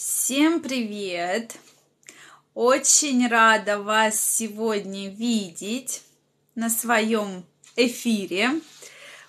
Всем 0.00 0.60
привет! 0.60 1.56
Очень 2.54 3.26
рада 3.26 3.82
вас 3.82 4.20
сегодня 4.20 5.10
видеть 5.10 6.04
на 6.54 6.70
своем 6.70 7.44
эфире. 7.74 8.60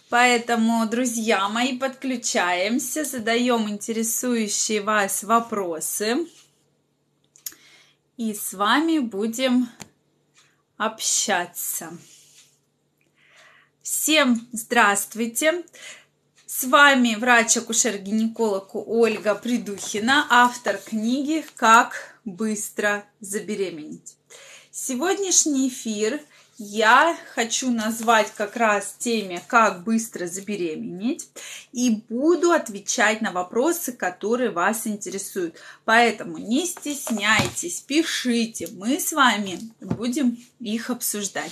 Поэтому, 0.10 0.88
друзья 0.88 1.50
мои, 1.50 1.76
подключаемся, 1.76 3.04
задаем 3.04 3.68
интересующие 3.68 4.82
вас 4.82 5.24
вопросы. 5.24 6.28
И 8.17 8.36
с 8.36 8.54
вами 8.54 8.99
будем 8.99 9.70
общаться. 10.78 11.97
Всем 13.81 14.47
здравствуйте! 14.51 15.63
С 16.59 16.66
вами 16.66 17.16
врач-акушер-гинеколог 17.16 18.76
Ольга 18.76 19.34
Придухина, 19.34 20.27
автор 20.30 20.76
книги 20.76 21.45
«Как 21.55 22.17
быстро 22.26 23.05
забеременеть». 23.22 24.17
Сегодняшний 24.70 25.70
эфир 25.70 26.20
я 26.59 27.18
хочу 27.36 27.72
назвать 27.72 28.34
как 28.36 28.58
раз 28.58 28.94
теме 29.00 29.41
«Как 29.48 29.84
быстро 29.84 30.27
забеременеть» 30.27 31.30
и 31.72 32.02
буду 32.09 32.52
отвечать 32.52 33.22
на 33.22 33.31
вопросы, 33.31 33.94
которые 33.94 34.52
вас 34.52 34.86
интересуют. 34.86 35.55
Поэтому 35.86 36.38
не 36.38 36.67
стесняйтесь, 36.67 37.80
пишите, 37.80 38.67
мы 38.73 39.00
с 39.00 39.14
вами 39.14 39.59
будем 39.80 40.38
их 40.59 40.90
обсуждать. 40.90 41.52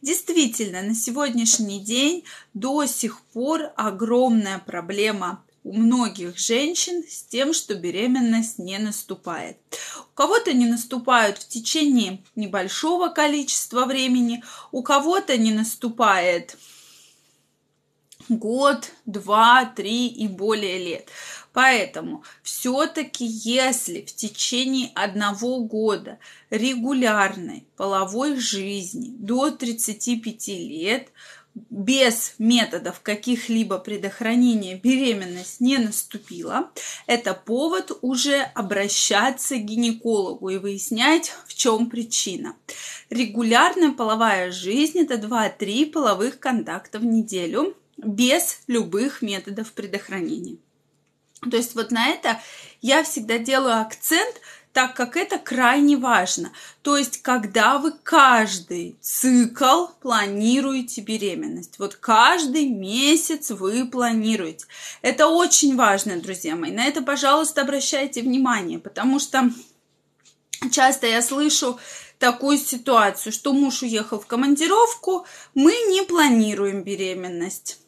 Действительно, 0.00 0.80
на 0.82 0.94
сегодняшний 0.94 1.80
день 1.80 2.22
до 2.54 2.86
сих 2.86 3.20
пор 3.32 3.72
огромная 3.74 4.60
проблема 4.60 5.42
у 5.66 5.72
многих 5.72 6.38
женщин 6.38 7.02
с 7.08 7.24
тем, 7.24 7.52
что 7.52 7.74
беременность 7.74 8.60
не 8.60 8.78
наступает. 8.78 9.56
У 9.98 10.14
кого-то 10.14 10.52
не 10.52 10.66
наступают 10.66 11.38
в 11.38 11.48
течение 11.48 12.22
небольшого 12.36 13.08
количества 13.08 13.84
времени, 13.84 14.44
у 14.70 14.84
кого-то 14.84 15.36
не 15.36 15.50
наступает 15.50 16.56
год, 18.28 18.92
два, 19.06 19.64
три 19.64 20.06
и 20.06 20.28
более 20.28 20.78
лет. 20.78 21.08
Поэтому 21.52 22.22
все-таки, 22.42 23.24
если 23.24 24.02
в 24.02 24.14
течение 24.14 24.92
одного 24.94 25.60
года 25.60 26.18
регулярной 26.50 27.66
половой 27.76 28.36
жизни 28.36 29.08
до 29.18 29.50
35 29.50 30.48
лет 30.48 31.08
без 31.70 32.34
методов 32.38 33.00
каких-либо 33.00 33.78
предохранения 33.78 34.76
беременность 34.76 35.60
не 35.60 35.78
наступила, 35.78 36.70
это 37.06 37.32
повод 37.32 37.96
уже 38.02 38.42
обращаться 38.54 39.56
к 39.56 39.64
гинекологу 39.64 40.50
и 40.50 40.58
выяснять, 40.58 41.32
в 41.46 41.54
чем 41.54 41.88
причина. 41.88 42.56
Регулярная 43.08 43.92
половая 43.92 44.50
жизнь– 44.50 44.98
это 45.00 45.14
2-3 45.14 45.90
половых 45.90 46.38
контакта 46.38 46.98
в 46.98 47.04
неделю 47.04 47.74
без 47.96 48.60
любых 48.66 49.22
методов 49.22 49.72
предохранения. 49.72 50.58
То 51.50 51.56
есть 51.56 51.74
вот 51.74 51.90
на 51.90 52.08
это 52.08 52.40
я 52.82 53.02
всегда 53.02 53.38
делаю 53.38 53.80
акцент, 53.80 54.40
так 54.76 54.92
как 54.92 55.16
это 55.16 55.38
крайне 55.38 55.96
важно. 55.96 56.52
То 56.82 56.98
есть, 56.98 57.22
когда 57.22 57.78
вы 57.78 57.92
каждый 57.92 58.98
цикл 59.00 59.86
планируете 60.02 61.00
беременность, 61.00 61.78
вот 61.78 61.94
каждый 61.94 62.68
месяц 62.68 63.52
вы 63.52 63.86
планируете. 63.86 64.66
Это 65.00 65.28
очень 65.28 65.76
важно, 65.76 66.18
друзья 66.18 66.56
мои. 66.56 66.72
На 66.72 66.84
это, 66.84 67.00
пожалуйста, 67.00 67.62
обращайте 67.62 68.20
внимание, 68.20 68.78
потому 68.78 69.18
что 69.18 69.50
часто 70.70 71.06
я 71.06 71.22
слышу 71.22 71.80
такую 72.18 72.58
ситуацию, 72.58 73.32
что 73.32 73.54
муж 73.54 73.80
уехал 73.80 74.20
в 74.20 74.26
командировку, 74.26 75.24
мы 75.54 75.72
не 75.88 76.02
планируем 76.02 76.82
беременность. 76.82 77.78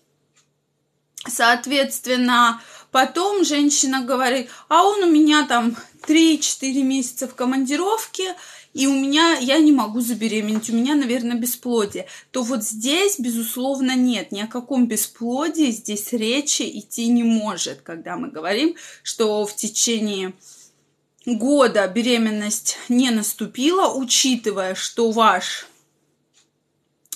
Соответственно, 1.26 2.62
Потом 2.90 3.44
женщина 3.44 4.02
говорит, 4.02 4.48
а 4.68 4.84
он 4.84 5.02
у 5.02 5.10
меня 5.10 5.44
там 5.46 5.76
3-4 6.06 6.82
месяца 6.82 7.28
в 7.28 7.34
командировке, 7.34 8.34
и 8.74 8.86
у 8.86 8.94
меня, 8.94 9.36
я 9.38 9.58
не 9.58 9.72
могу 9.72 10.00
забеременеть, 10.00 10.70
у 10.70 10.74
меня, 10.74 10.94
наверное, 10.94 11.36
бесплодие, 11.36 12.06
то 12.30 12.42
вот 12.42 12.64
здесь, 12.64 13.18
безусловно, 13.18 13.96
нет, 13.96 14.30
ни 14.32 14.40
о 14.40 14.46
каком 14.46 14.86
бесплодии 14.86 15.70
здесь 15.70 16.12
речи 16.12 16.62
идти 16.62 17.08
не 17.08 17.22
может, 17.22 17.80
когда 17.82 18.16
мы 18.16 18.30
говорим, 18.30 18.76
что 19.02 19.46
в 19.46 19.56
течение 19.56 20.34
года 21.26 21.86
беременность 21.88 22.78
не 22.88 23.10
наступила, 23.10 23.92
учитывая, 23.92 24.74
что 24.74 25.10
ваш 25.10 25.66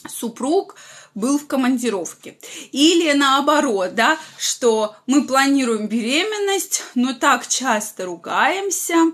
супруг– 0.09 0.77
был 1.15 1.39
в 1.39 1.47
командировке. 1.47 2.39
Или 2.73 3.13
наоборот, 3.13 3.95
да, 3.95 4.19
что 4.39 4.95
мы 5.07 5.27
планируем 5.27 5.89
беременность, 5.89 6.83
но 6.95 7.15
так 7.15 7.47
часто 7.47 8.07
ругаемся, 8.07 9.13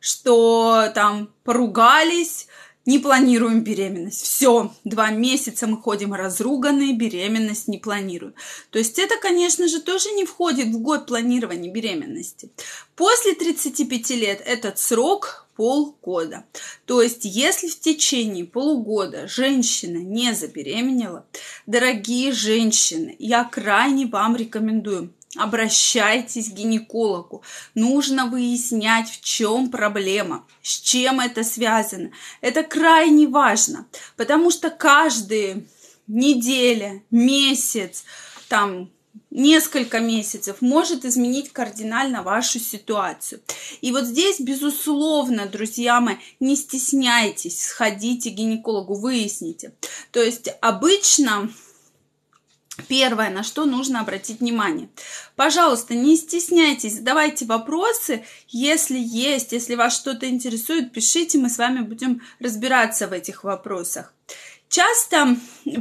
что 0.00 0.90
там 0.94 1.30
поругались, 1.44 2.46
не 2.86 2.98
планируем 2.98 3.60
беременность. 3.62 4.22
Все, 4.22 4.72
два 4.84 5.10
месяца 5.10 5.66
мы 5.66 5.76
ходим 5.76 6.14
разруганные, 6.14 6.94
беременность 6.94 7.68
не 7.68 7.78
планируем. 7.78 8.34
То 8.70 8.78
есть 8.78 8.98
это, 8.98 9.16
конечно 9.18 9.68
же, 9.68 9.80
тоже 9.80 10.10
не 10.12 10.24
входит 10.24 10.68
в 10.68 10.80
год 10.80 11.06
планирования 11.06 11.70
беременности. 11.70 12.50
После 12.96 13.34
35 13.34 14.10
лет 14.10 14.42
этот 14.44 14.78
срок 14.78 15.46
полгода. 15.60 16.46
То 16.86 17.02
есть, 17.02 17.26
если 17.26 17.68
в 17.68 17.78
течение 17.78 18.46
полугода 18.46 19.28
женщина 19.28 19.98
не 19.98 20.32
забеременела, 20.32 21.26
дорогие 21.66 22.32
женщины, 22.32 23.14
я 23.18 23.44
крайне 23.44 24.06
вам 24.06 24.36
рекомендую 24.36 25.12
Обращайтесь 25.36 26.48
к 26.48 26.54
гинекологу. 26.54 27.44
Нужно 27.74 28.26
выяснять, 28.26 29.08
в 29.10 29.20
чем 29.20 29.70
проблема, 29.70 30.44
с 30.62 30.80
чем 30.80 31.20
это 31.20 31.44
связано. 31.44 32.10
Это 32.40 32.64
крайне 32.64 33.28
важно, 33.28 33.86
потому 34.16 34.50
что 34.50 34.70
каждые 34.70 35.66
неделя, 36.08 37.02
месяц, 37.10 38.04
там 38.48 38.90
несколько 39.30 40.00
месяцев 40.00 40.56
может 40.60 41.04
изменить 41.04 41.52
кардинально 41.52 42.22
вашу 42.22 42.58
ситуацию. 42.58 43.40
И 43.80 43.92
вот 43.92 44.04
здесь, 44.04 44.40
безусловно, 44.40 45.46
друзья 45.46 46.00
мои, 46.00 46.16
не 46.40 46.56
стесняйтесь, 46.56 47.66
сходите 47.66 48.30
к 48.30 48.34
гинекологу, 48.34 48.94
выясните. 48.94 49.72
То 50.10 50.22
есть 50.22 50.48
обычно 50.60 51.50
Первое, 52.88 53.28
на 53.30 53.42
что 53.42 53.66
нужно 53.66 54.00
обратить 54.00 54.40
внимание. 54.40 54.88
Пожалуйста, 55.36 55.94
не 55.94 56.16
стесняйтесь, 56.16 56.94
задавайте 56.94 57.44
вопросы. 57.44 58.24
Если 58.48 58.98
есть, 58.98 59.52
если 59.52 59.74
вас 59.74 59.94
что-то 59.94 60.28
интересует, 60.28 60.92
пишите, 60.92 61.38
мы 61.38 61.50
с 61.50 61.58
вами 61.58 61.80
будем 61.80 62.22
разбираться 62.38 63.06
в 63.06 63.12
этих 63.12 63.44
вопросах. 63.44 64.14
Часто 64.68 65.36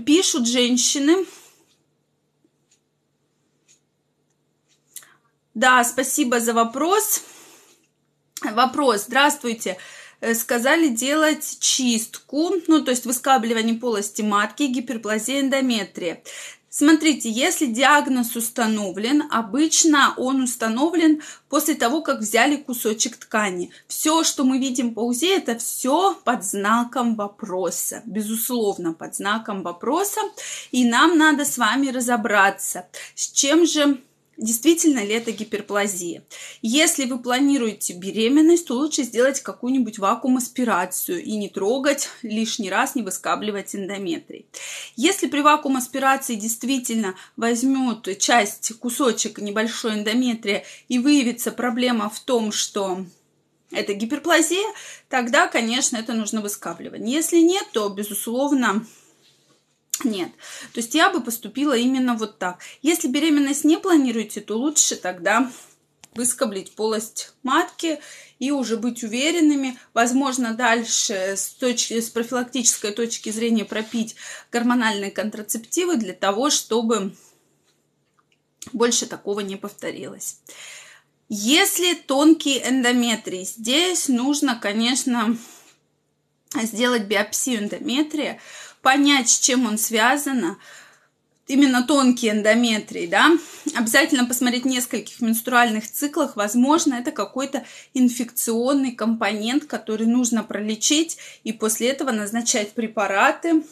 пишут 0.06 0.48
женщины, 0.48 1.26
Да, 5.60 5.84
спасибо 5.84 6.40
за 6.40 6.54
вопрос. 6.54 7.22
Вопрос. 8.42 9.08
Здравствуйте. 9.08 9.76
Э, 10.22 10.34
сказали 10.34 10.88
делать 10.88 11.58
чистку, 11.60 12.52
ну, 12.68 12.82
то 12.82 12.92
есть 12.92 13.06
выскабливание 13.06 13.76
полости 13.76 14.22
матки, 14.22 14.64
гиперплазия, 14.64 15.42
эндометрия. 15.42 16.24
Смотрите, 16.70 17.30
если 17.30 17.66
диагноз 17.66 18.38
установлен, 18.38 19.24
обычно 19.32 20.14
он 20.16 20.44
установлен 20.44 21.22
после 21.50 21.74
того, 21.74 22.02
как 22.04 22.20
взяли 22.20 22.56
кусочек 22.56 23.18
ткани. 23.18 23.72
Все, 23.90 24.24
что 24.24 24.46
мы 24.46 24.60
видим 24.60 24.94
по 24.94 25.02
УЗИ, 25.02 25.36
это 25.36 25.58
все 25.58 26.14
под 26.24 26.46
знаком 26.46 27.16
вопроса. 27.16 28.02
Безусловно, 28.06 28.94
под 28.94 29.14
знаком 29.14 29.64
вопроса. 29.64 30.22
И 30.72 30.88
нам 30.88 31.18
надо 31.18 31.44
с 31.44 31.58
вами 31.58 31.90
разобраться, 31.90 32.88
с 33.14 33.30
чем 33.30 33.66
же 33.66 34.00
действительно 34.40 35.04
ли 35.04 35.14
это 35.14 35.32
гиперплазия. 35.32 36.24
Если 36.62 37.06
вы 37.06 37.20
планируете 37.20 37.94
беременность, 37.94 38.68
то 38.68 38.76
лучше 38.76 39.04
сделать 39.04 39.42
какую-нибудь 39.42 40.00
вакуум-аспирацию 40.00 41.22
и 41.22 41.36
не 41.36 41.50
трогать 41.50 42.10
лишний 42.22 42.70
раз, 42.70 42.96
не 42.96 43.04
выскабливать 43.04 43.76
эндометрий. 43.76 44.46
Если 44.96 45.28
при 45.28 45.42
вакуум-аспирации 45.42 46.36
действительно 46.36 47.16
возьмут 47.36 48.08
часть, 48.20 48.74
кусочек 48.80 49.40
небольшой 49.40 49.96
эндометрия 49.96 50.64
и 50.88 51.00
выявится 51.00 51.52
проблема 51.52 52.10
в 52.10 52.20
том, 52.20 52.52
что 52.52 53.06
это 53.72 53.94
гиперплазия, 53.94 54.66
тогда, 55.10 55.48
конечно, 55.48 55.98
это 55.98 56.14
нужно 56.14 56.42
выскабливать. 56.42 57.02
Если 57.04 57.40
нет, 57.40 57.66
то, 57.72 57.90
безусловно, 57.90 58.86
нет. 60.04 60.30
То 60.74 60.80
есть 60.80 60.96
я 60.96 61.10
бы 61.10 61.22
поступила 61.22 61.76
именно 61.76 62.16
вот 62.16 62.38
так. 62.40 62.60
Если 62.82 63.08
беременность 63.08 63.64
не 63.64 63.78
планируете, 63.78 64.42
то 64.42 64.58
лучше 64.58 64.96
тогда 64.96 65.52
выскоблить 66.16 66.72
полость 66.74 67.34
матки 67.44 68.00
и 68.40 68.52
уже 68.52 68.78
быть 68.78 69.04
уверенными. 69.04 69.78
Возможно, 69.94 70.54
дальше 70.54 71.36
с, 71.38 71.50
точки, 71.50 72.00
с 72.00 72.10
профилактической 72.10 72.92
точки 72.92 73.30
зрения 73.30 73.66
пропить 73.66 74.16
гормональные 74.52 75.12
контрацептивы 75.12 75.98
для 75.98 76.14
того, 76.14 76.50
чтобы 76.50 77.14
больше 78.74 79.06
такого 79.06 79.42
не 79.42 79.56
повторилось. 79.56 80.40
Если 81.30 81.94
тонкий 81.94 82.60
эндометрий, 82.60 83.46
здесь 83.46 84.08
нужно, 84.08 84.56
конечно, 84.60 85.38
сделать 86.56 87.04
биопсию 87.04 87.60
эндометрия, 87.60 88.40
понять, 88.82 89.30
с 89.30 89.40
чем 89.40 89.66
он 89.66 89.78
связан, 89.78 90.58
именно 91.50 91.84
тонкий 91.84 92.30
эндометрий, 92.30 93.08
да, 93.08 93.32
обязательно 93.76 94.26
посмотреть 94.26 94.64
в 94.64 94.68
нескольких 94.68 95.20
менструальных 95.20 95.92
циклах, 95.92 96.36
возможно, 96.36 96.94
это 96.94 97.12
какой-то 97.12 97.66
инфекционный 97.96 98.92
компонент, 98.92 99.66
который 99.66 100.06
нужно 100.06 100.44
пролечить, 100.44 101.18
и 101.44 101.52
после 101.52 101.90
этого 101.90 102.12
назначать 102.12 102.74
препараты. 102.74 103.64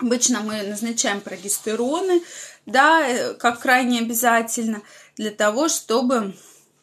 Обычно 0.00 0.40
мы 0.40 0.62
назначаем 0.62 1.20
прогестероны, 1.20 2.22
да, 2.66 3.06
э, 3.06 3.34
как 3.34 3.60
крайне 3.60 4.00
обязательно, 4.00 4.82
для 5.16 5.30
того, 5.30 5.68
чтобы 5.68 6.34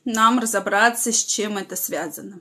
нам 0.06 0.40
разобраться, 0.40 1.12
с 1.12 1.24
чем 1.24 1.58
это 1.58 1.76
связано. 1.76 2.40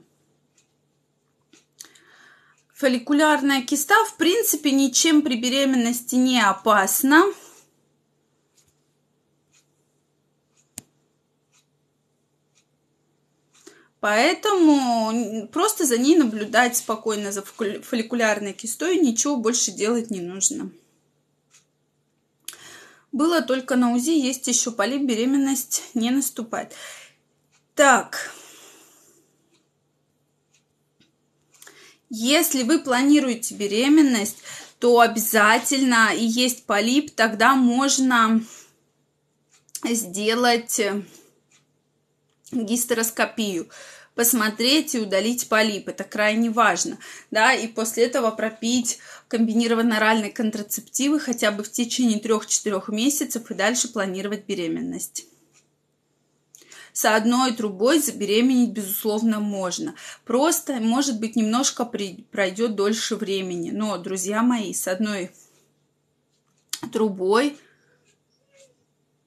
Фолликулярная 2.75 3.61
киста, 3.61 3.95
в 4.03 4.17
принципе, 4.17 4.69
ничем 4.71 5.21
при 5.21 5.37
беременности 5.37 6.15
не 6.15 6.41
опасна. 6.41 7.23
Поэтому 14.01 15.47
просто 15.53 15.85
за 15.85 15.97
ней 15.97 16.17
наблюдать 16.17 16.75
спокойно 16.75 17.31
за 17.31 17.43
фолликулярной 17.43 18.51
кистой, 18.51 18.97
ничего 18.97 19.37
больше 19.37 19.71
делать 19.71 20.11
не 20.11 20.19
нужно. 20.19 20.69
Было 23.13 23.41
только 23.41 23.77
на 23.77 23.93
УЗИ, 23.93 24.11
есть 24.11 24.47
еще 24.49 24.71
полип, 24.71 25.03
беременность 25.03 25.81
не 25.93 26.11
наступает. 26.11 26.73
Так, 27.73 28.33
Если 32.17 32.63
вы 32.63 32.79
планируете 32.79 33.55
беременность, 33.55 34.37
то 34.79 35.01
обязательно 35.01 36.15
и 36.15 36.23
есть 36.23 36.63
полип, 36.65 37.13
тогда 37.13 37.55
можно 37.55 38.41
сделать 39.83 40.79
гистероскопию 42.53 43.67
посмотреть 44.15 44.95
и 44.95 44.99
удалить 44.99 45.49
полип. 45.49 45.89
Это 45.89 46.05
крайне 46.05 46.49
важно. 46.49 46.99
Да, 47.31 47.53
и 47.53 47.67
после 47.67 48.05
этого 48.05 48.31
пропить 48.31 48.99
комбинированные 49.27 49.97
оральные 49.97 50.31
контрацептивы 50.31 51.19
хотя 51.19 51.51
бы 51.51 51.65
в 51.65 51.71
течение 51.73 52.21
3-4 52.21 52.81
месяцев 52.93 53.51
и 53.51 53.53
дальше 53.55 53.89
планировать 53.89 54.45
беременность 54.45 55.25
с 56.95 57.03
одной 57.03 57.51
трубой 57.51 57.99
забеременеть, 57.99 58.69
безусловно, 58.69 59.41
можно. 59.41 59.95
Просто, 60.23 60.75
может 60.75 61.19
быть, 61.19 61.35
немножко 61.35 61.83
при, 61.83 62.25
пройдет 62.31 62.75
дольше 62.75 63.17
времени. 63.17 63.71
Но, 63.71 63.97
друзья 63.97 64.41
мои, 64.41 64.73
с 64.73 64.87
одной 64.87 65.31
трубой 66.93 67.57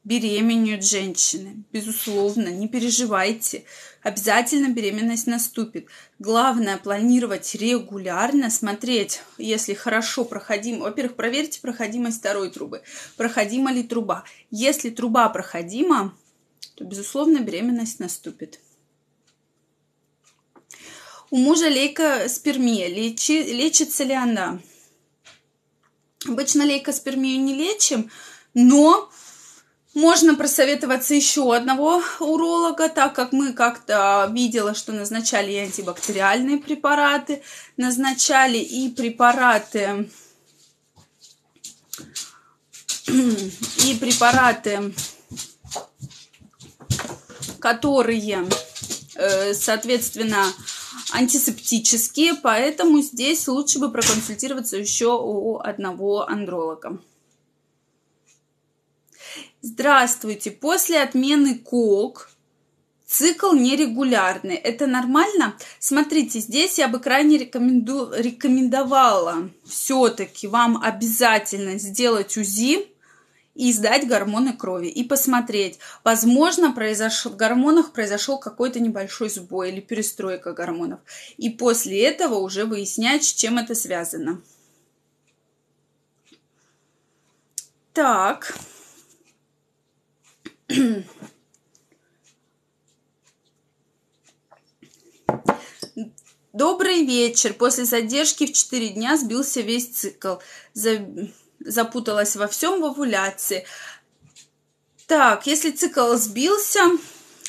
беременеют 0.02 0.82
женщины. 0.82 1.64
Безусловно, 1.70 2.48
не 2.48 2.68
переживайте. 2.68 3.64
Обязательно 4.02 4.72
беременность 4.72 5.26
наступит. 5.26 5.88
Главное 6.18 6.78
планировать 6.78 7.54
регулярно, 7.54 8.48
смотреть, 8.48 9.20
если 9.36 9.74
хорошо 9.74 10.24
проходим. 10.24 10.80
Во-первых, 10.80 11.16
проверьте 11.16 11.60
проходимость 11.60 12.20
второй 12.20 12.50
трубы. 12.50 12.80
Проходима 13.18 13.70
ли 13.70 13.82
труба. 13.82 14.24
Если 14.50 14.88
труба 14.88 15.28
проходима, 15.28 16.14
то, 16.78 16.84
безусловно, 16.84 17.40
беременность 17.40 17.98
наступит. 17.98 18.60
У 21.28 21.36
мужа 21.36 21.68
лейкоспермия. 21.68 22.86
Лечи, 22.86 23.42
лечится 23.42 24.04
ли 24.04 24.14
она? 24.14 24.60
Обычно 26.24 26.62
лейкоспермию 26.62 27.40
не 27.40 27.54
лечим, 27.54 28.10
но 28.54 29.10
можно 29.92 30.36
просоветоваться 30.36 31.14
еще 31.14 31.52
одного 31.52 32.00
уролога, 32.20 32.88
так 32.88 33.12
как 33.12 33.32
мы 33.32 33.52
как-то 33.54 34.30
видела, 34.32 34.74
что 34.74 34.92
назначали 34.92 35.50
и 35.50 35.56
антибактериальные 35.56 36.58
препараты, 36.58 37.42
назначали 37.76 38.58
и 38.58 38.88
препараты 38.88 40.08
и 43.08 43.96
препараты 43.98 44.94
которые, 47.60 48.48
э, 49.14 49.54
соответственно, 49.54 50.44
антисептические, 51.12 52.34
поэтому 52.34 53.00
здесь 53.00 53.48
лучше 53.48 53.78
бы 53.78 53.90
проконсультироваться 53.90 54.76
еще 54.76 55.18
у 55.20 55.58
одного 55.58 56.28
андролога. 56.28 56.98
Здравствуйте! 59.60 60.50
После 60.50 61.02
отмены 61.02 61.58
КОК 61.58 62.30
цикл 63.08 63.52
нерегулярный. 63.52 64.54
Это 64.54 64.86
нормально? 64.86 65.56
Смотрите, 65.80 66.38
здесь 66.40 66.78
я 66.78 66.88
бы 66.88 67.00
крайне 67.00 67.38
рекоменду... 67.38 68.12
рекомендовала 68.14 69.50
все-таки 69.64 70.46
вам 70.46 70.80
обязательно 70.80 71.78
сделать 71.78 72.36
УЗИ, 72.36 72.86
и 73.58 73.72
сдать 73.72 74.06
гормоны 74.06 74.56
крови 74.56 74.86
и 74.86 75.02
посмотреть, 75.02 75.80
возможно, 76.04 76.72
произошел, 76.72 77.32
в 77.32 77.36
гормонах 77.36 77.92
произошел 77.92 78.38
какой-то 78.38 78.78
небольшой 78.78 79.28
сбой 79.30 79.72
или 79.72 79.80
перестройка 79.80 80.52
гормонов. 80.52 81.00
И 81.38 81.50
после 81.50 82.04
этого 82.04 82.36
уже 82.36 82.64
выяснять, 82.64 83.24
с 83.24 83.34
чем 83.34 83.58
это 83.58 83.74
связано. 83.74 84.40
Так. 87.92 88.56
Добрый 96.52 97.04
вечер. 97.04 97.54
После 97.54 97.84
задержки 97.84 98.46
в 98.46 98.52
4 98.52 98.90
дня 98.90 99.16
сбился 99.16 99.62
весь 99.62 99.88
цикл 99.88 100.36
запуталась 101.60 102.36
во 102.36 102.48
всем 102.48 102.80
в 102.80 102.84
овуляции. 102.84 103.66
Так, 105.06 105.46
если 105.46 105.70
цикл 105.70 106.14
сбился, 106.14 106.82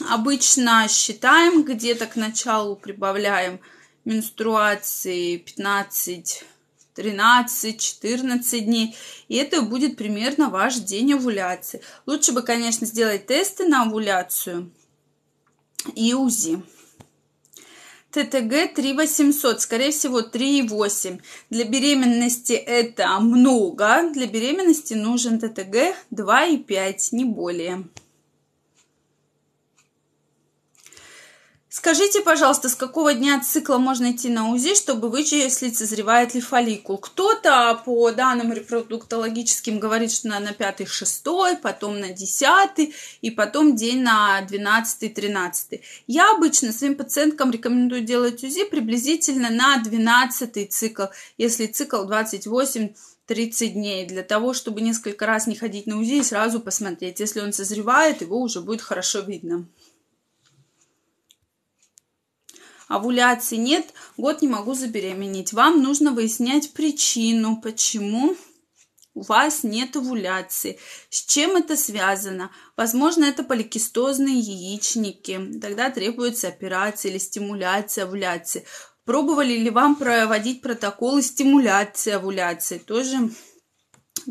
обычно 0.10 0.88
считаем 0.88 1.64
где-то 1.64 2.06
к 2.06 2.16
началу, 2.16 2.76
прибавляем 2.76 3.60
менструации 4.06 5.38
15 5.38 6.46
13, 6.96 7.80
14 7.80 8.66
дней. 8.66 8.96
И 9.30 9.36
это 9.36 9.62
будет 9.62 9.96
примерно 9.96 10.50
ваш 10.50 10.76
день 10.76 11.14
овуляции. 11.14 11.82
Лучше 12.06 12.34
бы, 12.34 12.42
конечно, 12.42 12.86
сделать 12.86 13.26
тесты 13.26 13.68
на 13.68 13.84
овуляцию 13.84 14.70
и 15.96 16.14
УЗИ. 16.14 16.62
ТТГ 18.12 18.74
3800, 18.74 19.62
скорее 19.62 19.92
всего 19.92 20.22
3,8. 20.22 21.20
Для 21.50 21.66
беременности 21.66 22.54
это 22.54 23.20
много. 23.20 24.10
Для 24.12 24.26
беременности 24.26 24.96
нужен 24.96 25.40
ТТГ 25.40 25.96
2,5, 26.12 26.96
не 27.12 27.26
более. 27.26 27.86
Скажите, 31.72 32.22
пожалуйста, 32.22 32.68
с 32.68 32.74
какого 32.74 33.14
дня 33.14 33.40
цикла 33.42 33.78
можно 33.78 34.12
идти 34.12 34.28
на 34.28 34.50
УЗИ, 34.50 34.74
чтобы 34.74 35.08
вычислить, 35.10 35.78
созревает 35.78 36.34
ли 36.34 36.42
фолликул? 36.42 36.98
Кто-то 36.98 37.80
по 37.86 38.10
данным 38.10 38.52
репродуктологическим 38.52 39.78
говорит, 39.80 40.12
что 40.12 40.30
на, 40.30 40.40
на 40.40 40.50
5-6, 40.50 41.58
потом 41.62 42.00
на 42.00 42.10
10 42.10 42.92
и 43.22 43.30
потом 43.30 43.76
день 43.76 44.02
на 44.02 44.44
12-13. 44.50 45.82
Я 46.08 46.32
обычно 46.32 46.72
своим 46.72 46.96
пациенткам 46.96 47.52
рекомендую 47.52 48.02
делать 48.02 48.44
УЗИ 48.44 48.66
приблизительно 48.66 49.52
на 49.52 49.78
12 49.78 50.74
цикл, 50.74 51.04
если 51.38 51.68
цикл 51.68 52.04
28 52.04 52.90
30 53.28 53.74
дней, 53.74 54.08
для 54.08 54.24
того, 54.24 54.56
чтобы 54.56 54.82
несколько 54.82 55.28
раз 55.28 55.46
не 55.46 55.56
ходить 55.56 55.86
на 55.86 56.00
УЗИ 56.00 56.14
и 56.16 56.24
сразу 56.24 56.60
посмотреть. 56.60 57.20
Если 57.20 57.42
он 57.42 57.54
созревает, 57.54 58.22
его 58.22 58.42
уже 58.42 58.60
будет 58.60 58.82
хорошо 58.82 59.20
видно 59.20 59.68
овуляции 62.90 63.56
нет, 63.56 63.94
год 64.18 64.42
не 64.42 64.50
могу 64.50 64.74
забеременеть. 64.74 65.54
Вам 65.54 65.82
нужно 65.82 66.12
выяснять 66.12 66.74
причину, 66.74 67.62
почему 67.62 68.36
у 69.14 69.22
вас 69.22 69.64
нет 69.64 69.96
овуляции. 69.96 70.80
С 71.10 71.24
чем 71.26 71.56
это 71.56 71.78
связано? 71.78 72.52
Возможно, 72.76 73.26
это 73.26 73.44
поликистозные 73.44 74.40
яичники. 74.40 75.60
Тогда 75.62 75.90
требуется 75.90 76.48
операция 76.48 77.12
или 77.12 77.18
стимуляция 77.18 78.06
овуляции. 78.06 78.66
Пробовали 79.06 79.54
ли 79.54 79.70
вам 79.70 79.96
проводить 79.96 80.62
протоколы 80.62 81.22
стимуляции 81.22 82.12
овуляции? 82.12 82.78
Тоже 82.80 83.30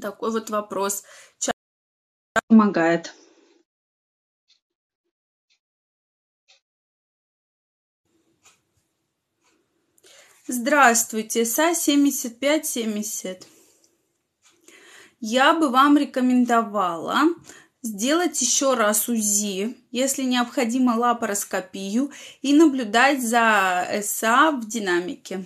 такой 0.01 0.31
вот 0.31 0.51
вопрос. 0.51 1.05
Помогает. 2.49 3.15
Здравствуйте, 10.51 11.45
СА 11.45 11.75
7570. 11.75 13.47
Я 15.21 15.53
бы 15.53 15.69
вам 15.69 15.99
рекомендовала 15.99 17.35
сделать 17.83 18.41
еще 18.41 18.73
раз 18.73 19.11
УЗИ, 19.11 19.77
если 19.91 20.23
необходимо 20.23 20.93
лапароскопию, 20.93 22.11
и 22.41 22.55
наблюдать 22.55 23.23
за 23.23 23.87
СА 24.03 24.53
в 24.53 24.67
динамике. 24.67 25.45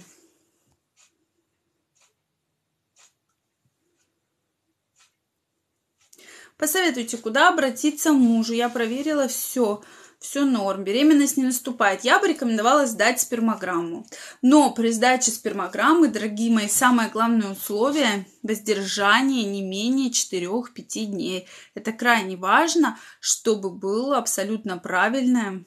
Посоветуйте, 6.57 7.19
куда 7.19 7.49
обратиться 7.49 8.13
мужу. 8.13 8.53
Я 8.53 8.69
проверила 8.69 9.27
все 9.27 9.83
все 10.23 10.45
норм, 10.45 10.85
беременность 10.85 11.37
не 11.37 11.45
наступает. 11.45 12.05
Я 12.05 12.21
бы 12.21 12.29
рекомендовала 12.29 12.87
сдать 12.87 13.21
спермограмму. 13.21 14.07
Но 14.41 14.73
при 14.73 14.93
сдаче 14.93 15.33
спермограммы, 15.33 16.09
дорогие 16.09 16.53
мои, 16.53 16.69
самое 16.69 17.11
главное 17.11 17.51
условие– 17.51 18.27
воздержание 18.43 19.45
не 19.45 19.63
менее 19.63 20.11
4-5 20.11 21.05
дней. 21.07 21.49
Это 21.75 21.93
крайне 21.93 22.37
важно, 22.37 22.99
чтобы 23.21 23.71
был 23.71 24.15
абсолютно 24.15 24.79
правильный 24.79 25.67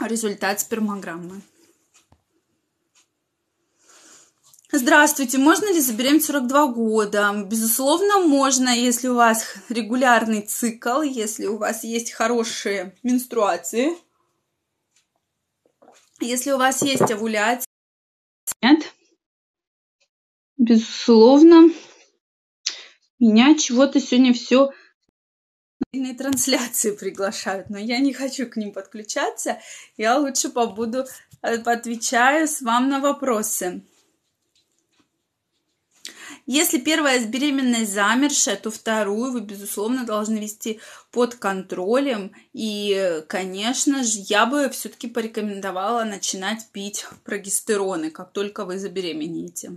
результат 0.00 0.60
спермограммы. 0.60 1.42
Здравствуйте, 4.70 5.38
можно 5.38 5.72
ли 5.72 5.80
забеременеть 5.80 6.26
42 6.26 6.66
года? 6.66 7.32
Безусловно, 7.46 8.18
можно, 8.18 8.68
если 8.68 9.08
у 9.08 9.14
вас 9.14 9.54
регулярный 9.70 10.42
цикл, 10.42 11.00
если 11.00 11.46
у 11.46 11.56
вас 11.56 11.84
есть 11.84 12.12
хорошие 12.12 12.94
менструации, 13.02 13.96
если 16.20 16.50
у 16.50 16.58
вас 16.58 16.82
есть 16.82 17.10
овуляция. 17.10 17.66
Нет. 18.60 18.92
Безусловно, 20.58 21.70
меня 23.18 23.56
чего-то 23.56 24.00
сегодня 24.00 24.34
все 24.34 24.70
трансляции 26.18 26.90
приглашают, 26.90 27.70
но 27.70 27.78
я 27.78 28.00
не 28.00 28.12
хочу 28.12 28.46
к 28.46 28.56
ним 28.56 28.72
подключаться. 28.72 29.62
Я 29.96 30.18
лучше 30.18 30.50
побуду, 30.50 31.06
э, 31.40 31.58
поотвечаю 31.58 32.46
с 32.46 32.60
вам 32.60 32.90
на 32.90 33.00
вопросы. 33.00 33.82
Если 36.50 36.78
первая 36.78 37.22
беременность 37.26 37.92
замершая, 37.92 38.56
то 38.56 38.70
вторую 38.70 39.32
вы, 39.32 39.42
безусловно, 39.42 40.06
должны 40.06 40.38
вести 40.38 40.80
под 41.10 41.34
контролем. 41.34 42.32
И, 42.54 43.22
конечно 43.28 44.02
же, 44.02 44.20
я 44.20 44.46
бы 44.46 44.70
все-таки 44.70 45.08
порекомендовала 45.08 46.04
начинать 46.04 46.66
пить 46.72 47.04
прогестероны, 47.22 48.10
как 48.10 48.32
только 48.32 48.64
вы 48.64 48.78
забеременеете. 48.78 49.72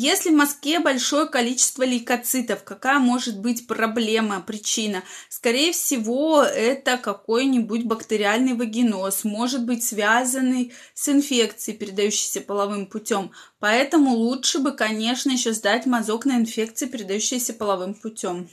Если 0.00 0.30
в 0.30 0.34
Москве 0.34 0.78
большое 0.78 1.26
количество 1.26 1.82
лейкоцитов, 1.82 2.62
какая 2.62 3.00
может 3.00 3.40
быть 3.40 3.66
проблема, 3.66 4.40
причина? 4.40 5.02
Скорее 5.28 5.72
всего, 5.72 6.44
это 6.44 6.98
какой-нибудь 6.98 7.82
бактериальный 7.82 8.54
вагиноз, 8.54 9.24
может 9.24 9.64
быть 9.66 9.82
связанный 9.82 10.72
с 10.94 11.08
инфекцией, 11.08 11.76
передающейся 11.76 12.40
половым 12.40 12.86
путем. 12.86 13.32
Поэтому 13.58 14.10
лучше 14.14 14.60
бы, 14.60 14.70
конечно, 14.70 15.32
еще 15.32 15.52
сдать 15.52 15.84
мазок 15.84 16.26
на 16.26 16.36
инфекции, 16.36 16.86
передающиеся 16.86 17.52
половым 17.52 17.94
путем. 17.94 18.48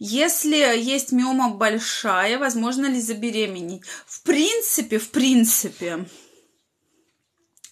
Если 0.00 0.56
есть 0.56 1.12
миома 1.12 1.50
большая, 1.50 2.36
возможно 2.40 2.86
ли 2.86 3.00
забеременеть? 3.00 3.82
В 4.06 4.24
принципе, 4.24 4.98
в 4.98 5.10
принципе, 5.10 6.04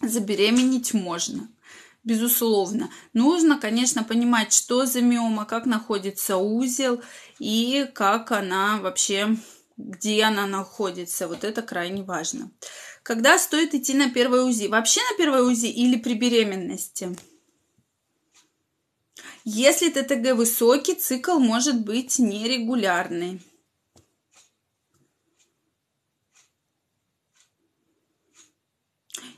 забеременеть 0.01 0.95
можно 0.95 1.49
безусловно. 2.09 2.91
Нужно, 3.13 3.59
конечно, 3.61 4.03
понимать, 4.03 4.53
что 4.53 4.87
за 4.87 5.03
миома, 5.03 5.45
как 5.45 5.67
находится 5.67 6.39
узел 6.39 7.03
и 7.39 7.87
как 7.95 8.33
она 8.33 8.79
вообще, 8.79 9.37
где 9.77 10.25
она 10.25 10.47
находится. 10.47 11.29
Вот 11.29 11.45
это 11.45 11.61
крайне 11.61 12.03
важно. 12.03 12.51
Когда 13.03 13.39
стоит 13.39 13.75
идти 13.75 13.95
на 13.95 14.11
первое 14.11 14.43
УЗИ? 14.43 14.67
Вообще 14.69 15.01
на 15.11 15.19
первое 15.19 15.43
УЗИ 15.43 15.67
или 15.67 15.97
при 15.97 16.15
беременности? 16.15 17.15
Если 19.45 19.91
ТТГ 19.91 20.35
высокий, 20.35 20.95
цикл 20.95 21.39
может 21.39 21.85
быть 21.85 22.19
нерегулярный. 22.19 23.41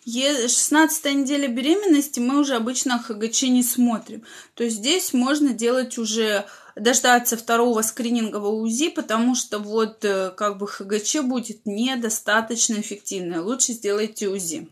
16 0.06 1.04
неделя 1.14 1.48
беременности 1.48 2.20
мы 2.20 2.40
уже 2.40 2.54
обычно 2.56 2.98
ХГЧ 2.98 3.42
не 3.44 3.62
смотрим. 3.62 4.24
То 4.54 4.64
есть 4.64 4.76
здесь 4.76 5.12
можно 5.12 5.52
делать 5.52 5.98
уже 5.98 6.46
дождаться 6.74 7.36
второго 7.36 7.82
скринингового 7.82 8.62
УЗИ, 8.62 8.88
потому 8.90 9.34
что 9.34 9.58
вот 9.58 10.04
э, 10.04 10.30
как 10.30 10.58
бы 10.58 10.66
ХГЧ 10.66 11.20
будет 11.22 11.66
недостаточно 11.66 12.74
эффективно. 12.80 13.42
Лучше 13.42 13.72
сделайте 13.72 14.28
УЗИ. 14.28 14.68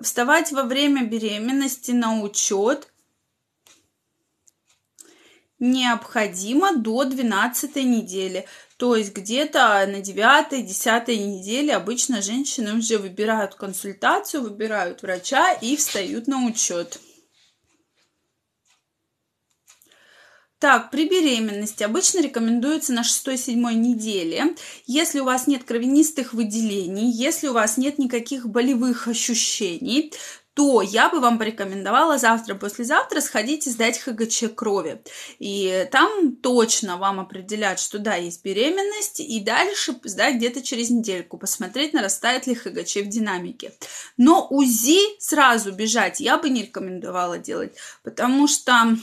Вставать 0.00 0.52
во 0.52 0.62
время 0.62 1.04
беременности 1.04 1.90
на 1.90 2.22
учет 2.22 2.91
необходимо 5.62 6.76
до 6.76 7.04
12 7.04 7.76
недели. 7.76 8.46
То 8.76 8.96
есть 8.96 9.14
где-то 9.14 9.86
на 9.86 10.00
9-10 10.00 11.16
неделе 11.16 11.74
обычно 11.74 12.20
женщины 12.20 12.74
уже 12.74 12.98
выбирают 12.98 13.54
консультацию, 13.54 14.42
выбирают 14.42 15.02
врача 15.02 15.52
и 15.52 15.76
встают 15.76 16.26
на 16.26 16.44
учет. 16.44 16.98
Так, 20.58 20.92
при 20.92 21.08
беременности 21.08 21.82
обычно 21.82 22.20
рекомендуется 22.20 22.92
на 22.92 23.02
6-7 23.02 23.54
неделе. 23.74 24.54
Если 24.86 25.18
у 25.18 25.24
вас 25.24 25.48
нет 25.48 25.64
кровянистых 25.64 26.34
выделений, 26.34 27.10
если 27.10 27.48
у 27.48 27.52
вас 27.52 27.78
нет 27.78 27.98
никаких 27.98 28.48
болевых 28.48 29.08
ощущений, 29.08 30.12
то 30.54 30.82
я 30.82 31.08
бы 31.08 31.20
вам 31.20 31.38
порекомендовала 31.38 32.18
завтра-послезавтра 32.18 33.20
сходить 33.20 33.66
и 33.66 33.70
сдать 33.70 33.98
ХГЧ 33.98 34.54
крови. 34.54 35.02
И 35.38 35.88
там 35.90 36.36
точно 36.36 36.98
вам 36.98 37.20
определят, 37.20 37.80
что 37.80 37.98
да, 37.98 38.16
есть 38.16 38.44
беременность, 38.44 39.20
и 39.20 39.40
дальше 39.40 39.98
сдать 40.04 40.36
где-то 40.36 40.62
через 40.62 40.90
недельку, 40.90 41.38
посмотреть, 41.38 41.94
нарастает 41.94 42.46
ли 42.46 42.54
ХГЧ 42.54 42.96
в 42.96 43.08
динамике. 43.08 43.72
Но 44.16 44.46
УЗИ 44.50 45.18
сразу 45.18 45.72
бежать 45.72 46.20
я 46.20 46.36
бы 46.36 46.50
не 46.50 46.62
рекомендовала 46.62 47.38
делать, 47.38 47.74
потому 48.02 48.46
что 48.46 48.96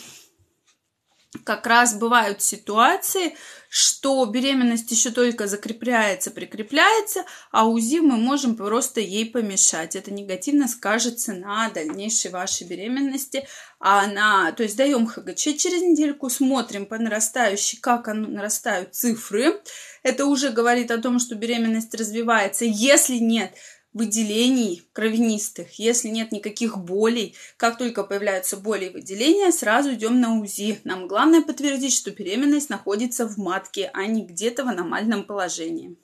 как 1.44 1.68
раз 1.68 1.96
бывают 1.96 2.42
ситуации, 2.42 3.36
что 3.70 4.26
беременность 4.26 4.90
еще 4.90 5.12
только 5.12 5.46
закрепляется, 5.46 6.32
прикрепляется, 6.32 7.24
а 7.52 7.68
УЗИ 7.68 8.00
мы 8.00 8.18
можем 8.18 8.56
просто 8.56 9.00
ей 9.00 9.28
помешать. 9.28 9.96
Это 9.96 10.12
негативно 10.12 10.68
скажется 10.68 11.34
на 11.34 11.70
дальнейшей 11.70 12.32
вашей 12.32 12.66
беременности. 12.66 13.48
А 13.80 14.08
на, 14.08 14.52
то 14.54 14.64
есть 14.64 14.76
даем 14.76 15.06
ХГЧ 15.06 15.56
через 15.58 15.82
недельку, 15.82 16.30
смотрим 16.30 16.88
по 16.88 16.98
нарастающей, 16.98 17.78
как 17.80 18.08
нарастают 18.08 18.96
цифры. 18.96 19.62
Это 20.02 20.26
уже 20.26 20.50
говорит 20.50 20.90
о 20.90 20.98
том, 20.98 21.20
что 21.20 21.36
беременность 21.36 21.94
развивается. 21.94 22.66
Если 22.66 23.18
нет, 23.18 23.54
выделений 23.94 24.88
кровянистых. 24.94 25.80
Если 25.80 26.10
нет 26.10 26.32
никаких 26.32 26.78
болей, 26.78 27.36
как 27.58 27.78
только 27.78 28.04
появляются 28.04 28.58
боли 28.58 28.86
и 28.86 28.90
выделения, 28.90 29.52
сразу 29.52 29.94
идем 29.94 30.20
на 30.22 30.40
УЗИ. 30.40 30.80
Нам 30.84 31.08
главное 31.08 31.42
подтвердить, 31.42 31.94
что 31.94 32.12
беременность 32.12 32.70
находится 32.70 33.28
в 33.28 33.38
матке, 33.38 33.90
а 33.94 34.06
не 34.06 34.26
где-то 34.26 34.64
в 34.64 34.68
аномальном 34.68 35.24
положении. 35.24 35.98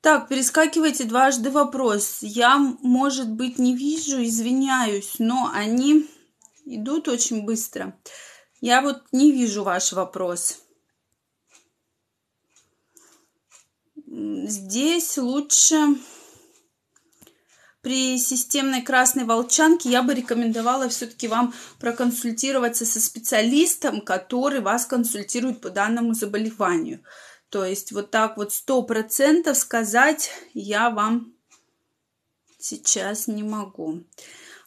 Так, 0.00 0.28
перескакивайте 0.28 1.04
дважды 1.04 1.50
вопрос. 1.50 2.18
Я, 2.20 2.58
может 2.58 3.30
быть, 3.30 3.58
не 3.58 3.74
вижу, 3.74 4.22
извиняюсь, 4.22 5.14
но 5.18 5.50
они 5.54 6.06
идут 6.66 7.08
очень 7.08 7.46
быстро. 7.46 7.98
Я 8.60 8.82
вот 8.82 9.02
не 9.12 9.32
вижу 9.32 9.62
ваш 9.62 9.92
вопрос. 9.92 10.63
Здесь 14.14 15.18
лучше 15.18 15.96
при 17.82 18.18
системной 18.18 18.82
красной 18.82 19.24
волчанке 19.24 19.90
я 19.90 20.02
бы 20.02 20.14
рекомендовала 20.14 20.88
все-таки 20.88 21.28
вам 21.28 21.52
проконсультироваться 21.80 22.86
со 22.86 23.00
специалистом, 23.00 24.00
который 24.00 24.60
вас 24.60 24.86
консультирует 24.86 25.60
по 25.60 25.70
данному 25.70 26.14
заболеванию. 26.14 27.02
То 27.50 27.64
есть 27.64 27.92
вот 27.92 28.10
так 28.10 28.36
вот 28.36 28.52
сто 28.52 28.82
процентов 28.82 29.56
сказать 29.56 30.30
я 30.54 30.90
вам 30.90 31.34
сейчас 32.58 33.26
не 33.26 33.42
могу. 33.42 34.04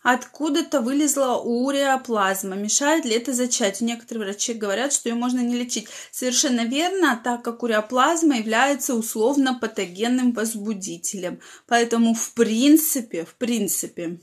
Откуда-то 0.09 0.79
вылезла 0.79 1.35
уреоплазма. 1.35 2.55
Мешает 2.55 3.03
ли 3.03 3.11
это 3.11 3.33
зачатию? 3.33 3.89
Некоторые 3.89 4.23
врачи 4.23 4.53
говорят, 4.53 4.93
что 4.93 5.09
ее 5.09 5.15
можно 5.15 5.41
не 5.41 5.53
лечить. 5.53 5.89
Совершенно 6.11 6.61
верно, 6.61 7.19
так 7.21 7.43
как 7.43 7.61
уреоплазма 7.61 8.37
является 8.37 8.95
условно 8.95 9.59
патогенным 9.59 10.31
возбудителем. 10.31 11.41
Поэтому 11.65 12.13
в 12.13 12.31
принципе, 12.35 13.25
в 13.25 13.35
принципе, 13.35 14.21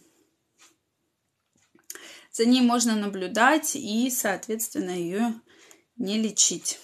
за 2.32 2.46
ней 2.46 2.62
можно 2.62 2.96
наблюдать 2.96 3.76
и, 3.76 4.08
соответственно, 4.10 4.92
ее 4.92 5.34
не 5.98 6.16
лечить. 6.16 6.78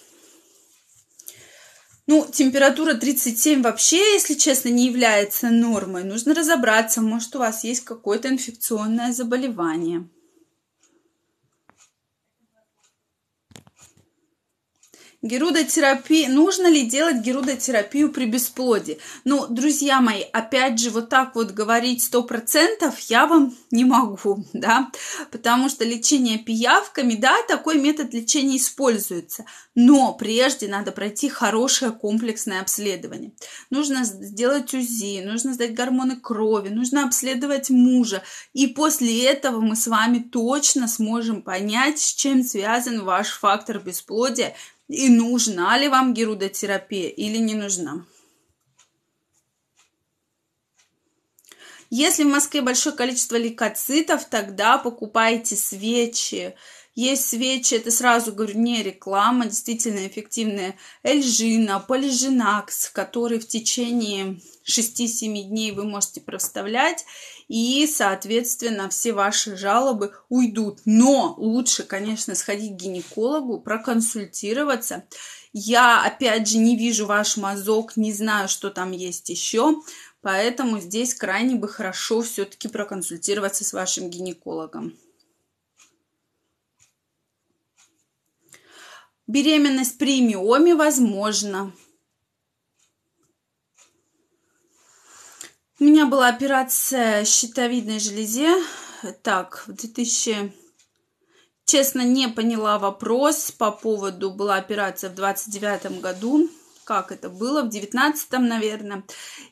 Ну, 2.11 2.27
температура 2.29 2.93
37 2.95 3.61
вообще, 3.61 3.95
если 3.95 4.33
честно, 4.33 4.67
не 4.67 4.87
является 4.87 5.49
нормой. 5.49 6.03
Нужно 6.03 6.35
разобраться, 6.35 6.99
может, 7.01 7.33
у 7.37 7.39
вас 7.39 7.63
есть 7.63 7.85
какое-то 7.85 8.27
инфекционное 8.27 9.13
заболевание. 9.13 10.09
Герудотерапия. 15.23 16.29
Нужно 16.29 16.67
ли 16.67 16.87
делать 16.87 17.17
герудотерапию 17.17 18.11
при 18.11 18.25
бесплодии? 18.25 18.97
Ну, 19.23 19.45
друзья 19.47 20.01
мои, 20.01 20.23
опять 20.33 20.79
же, 20.79 20.89
вот 20.89 21.09
так 21.09 21.35
вот 21.35 21.51
говорить 21.51 22.03
сто 22.03 22.23
процентов 22.23 22.97
я 23.01 23.27
вам 23.27 23.55
не 23.69 23.85
могу, 23.85 24.43
да, 24.53 24.89
потому 25.31 25.69
что 25.69 25.85
лечение 25.85 26.39
пиявками, 26.39 27.13
да, 27.13 27.35
такой 27.47 27.79
метод 27.79 28.15
лечения 28.15 28.57
используется, 28.57 29.45
но 29.75 30.13
прежде 30.13 30.67
надо 30.67 30.91
пройти 30.91 31.29
хорошее 31.29 31.91
комплексное 31.91 32.59
обследование. 32.59 33.31
Нужно 33.69 34.03
сделать 34.03 34.73
УЗИ, 34.73 35.21
нужно 35.23 35.53
сдать 35.53 35.75
гормоны 35.75 36.15
крови, 36.15 36.69
нужно 36.69 37.05
обследовать 37.05 37.69
мужа, 37.69 38.23
и 38.53 38.65
после 38.65 39.23
этого 39.25 39.61
мы 39.61 39.75
с 39.75 39.85
вами 39.85 40.17
точно 40.17 40.87
сможем 40.87 41.43
понять, 41.43 41.99
с 41.99 42.11
чем 42.11 42.43
связан 42.43 43.03
ваш 43.03 43.29
фактор 43.29 43.77
бесплодия 43.77 44.55
и 44.87 45.09
нужна 45.09 45.77
ли 45.77 45.87
вам 45.87 46.13
герудотерапия 46.13 47.09
или 47.09 47.37
не 47.37 47.55
нужна. 47.55 48.05
Если 51.89 52.23
в 52.23 52.27
Москве 52.27 52.61
большое 52.61 52.95
количество 52.95 53.35
лейкоцитов, 53.35 54.23
тогда 54.25 54.77
покупайте 54.77 55.57
свечи. 55.57 56.55
Есть 56.95 57.29
свечи, 57.29 57.75
это 57.75 57.91
сразу 57.91 58.33
говорю, 58.33 58.57
не 58.57 58.81
реклама, 58.81 59.45
действительно 59.45 60.07
эффективные. 60.07 60.77
Эльжина, 61.03 61.79
полижинакс, 61.79 62.89
который 62.89 63.39
в 63.39 63.47
течение 63.47 64.39
6-7 64.65 65.41
дней 65.43 65.71
вы 65.71 65.83
можете 65.83 66.21
проставлять 66.21 67.05
и, 67.51 67.85
соответственно, 67.85 68.87
все 68.87 69.11
ваши 69.11 69.57
жалобы 69.57 70.13
уйдут. 70.29 70.79
Но 70.85 71.35
лучше, 71.37 71.83
конечно, 71.83 72.33
сходить 72.33 72.77
к 72.77 72.81
гинекологу, 72.81 73.59
проконсультироваться. 73.59 75.03
Я, 75.51 76.01
опять 76.01 76.47
же, 76.47 76.59
не 76.59 76.77
вижу 76.77 77.05
ваш 77.05 77.35
мазок, 77.35 77.97
не 77.97 78.13
знаю, 78.13 78.47
что 78.47 78.69
там 78.69 78.93
есть 78.93 79.27
еще, 79.27 79.81
поэтому 80.21 80.79
здесь 80.79 81.13
крайне 81.13 81.55
бы 81.55 81.67
хорошо 81.67 82.21
все-таки 82.21 82.69
проконсультироваться 82.69 83.65
с 83.65 83.73
вашим 83.73 84.09
гинекологом. 84.09 84.97
Беременность 89.27 89.97
при 89.97 90.21
миоме 90.21 90.73
возможна. 90.73 91.73
У 95.81 95.83
меня 95.83 96.05
была 96.05 96.27
операция 96.27 97.25
щитовидной 97.25 97.99
железе. 97.99 98.55
Так, 99.23 99.63
в 99.65 99.73
2000... 99.73 100.53
Честно, 101.65 102.01
не 102.01 102.27
поняла 102.27 102.77
вопрос 102.77 103.49
по 103.49 103.71
поводу... 103.71 104.29
Была 104.29 104.57
операция 104.57 105.09
в 105.09 105.15
29 105.15 105.99
году. 105.99 106.51
Как 106.83 107.11
это 107.11 107.31
было? 107.31 107.63
В 107.63 107.69
19 107.69 108.31
наверное. 108.33 109.03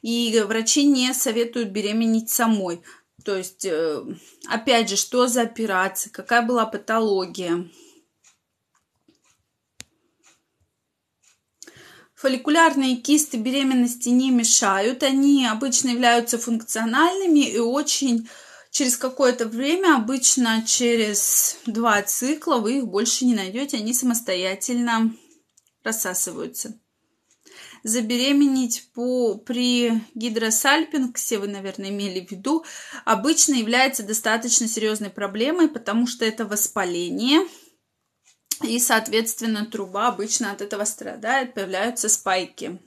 И 0.03 0.39
врачи 0.45 0.85
не 0.85 1.15
советуют 1.15 1.69
беременеть 1.69 2.29
самой. 2.29 2.83
То 3.25 3.35
есть, 3.35 3.65
э, 3.65 4.03
опять 4.47 4.87
же, 4.87 4.97
что 4.97 5.25
за 5.25 5.41
операция? 5.41 6.11
Какая 6.11 6.43
была 6.43 6.67
патология? 6.67 7.67
Фолликулярные 12.19 12.97
кисты 12.97 13.37
беременности 13.37 14.09
не 14.09 14.29
мешают, 14.29 15.03
они 15.03 15.47
обычно 15.47 15.87
являются 15.87 16.37
функциональными 16.37 17.49
и 17.49 17.59
очень 17.59 18.27
через 18.71 18.97
какое-то 18.97 19.45
время, 19.45 19.95
обычно 19.95 20.61
через 20.67 21.55
два 21.65 22.01
цикла, 22.01 22.57
вы 22.57 22.79
их 22.79 22.87
больше 22.87 23.23
не 23.23 23.35
найдете, 23.35 23.77
они 23.77 23.93
самостоятельно 23.93 25.15
рассасываются. 25.81 26.77
Забеременеть 27.83 28.89
по, 28.93 29.35
при 29.35 30.03
гидросальпингсе, 30.13 31.37
вы, 31.37 31.47
наверное, 31.47 31.89
имели 31.89 32.25
в 32.25 32.31
виду, 32.31 32.65
обычно 33.05 33.53
является 33.53 34.03
достаточно 34.03 34.67
серьезной 34.67 35.09
проблемой, 35.09 35.69
потому 35.69 36.05
что 36.05 36.25
это 36.25 36.45
воспаление– 36.45 37.47
и, 38.63 38.79
соответственно, 38.79 39.65
труба 39.65 40.07
обычно 40.07 40.51
от 40.51 40.61
этого 40.61 40.83
страдает, 40.85 41.53
появляются 41.53 42.09
спайки. 42.09 42.79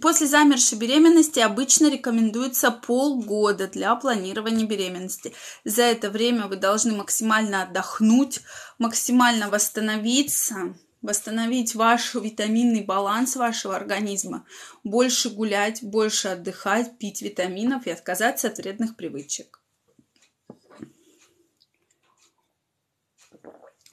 После 0.00 0.26
замершей 0.26 0.78
беременности 0.78 1.40
обычно 1.40 1.90
рекомендуется 1.90 2.70
полгода 2.70 3.68
для 3.68 3.94
планирования 3.96 4.66
беременности. 4.66 5.34
За 5.64 5.82
это 5.82 6.10
время 6.10 6.46
вы 6.46 6.56
должны 6.56 6.94
максимально 6.94 7.64
отдохнуть, 7.64 8.40
максимально 8.78 9.50
восстановиться, 9.50 10.74
восстановить 11.02 11.74
ваш 11.74 12.14
витаминный 12.14 12.82
баланс 12.82 13.36
вашего 13.36 13.76
организма, 13.76 14.46
больше 14.84 15.28
гулять, 15.28 15.82
больше 15.82 16.28
отдыхать, 16.28 16.96
пить 16.96 17.20
витаминов 17.20 17.86
и 17.86 17.90
отказаться 17.90 18.48
от 18.48 18.56
вредных 18.56 18.96
привычек. 18.96 19.60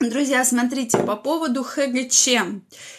Друзья, 0.10 0.44
смотрите, 0.44 0.98
по 0.98 1.16
поводу 1.16 1.64
ХГЧ. 1.64 2.30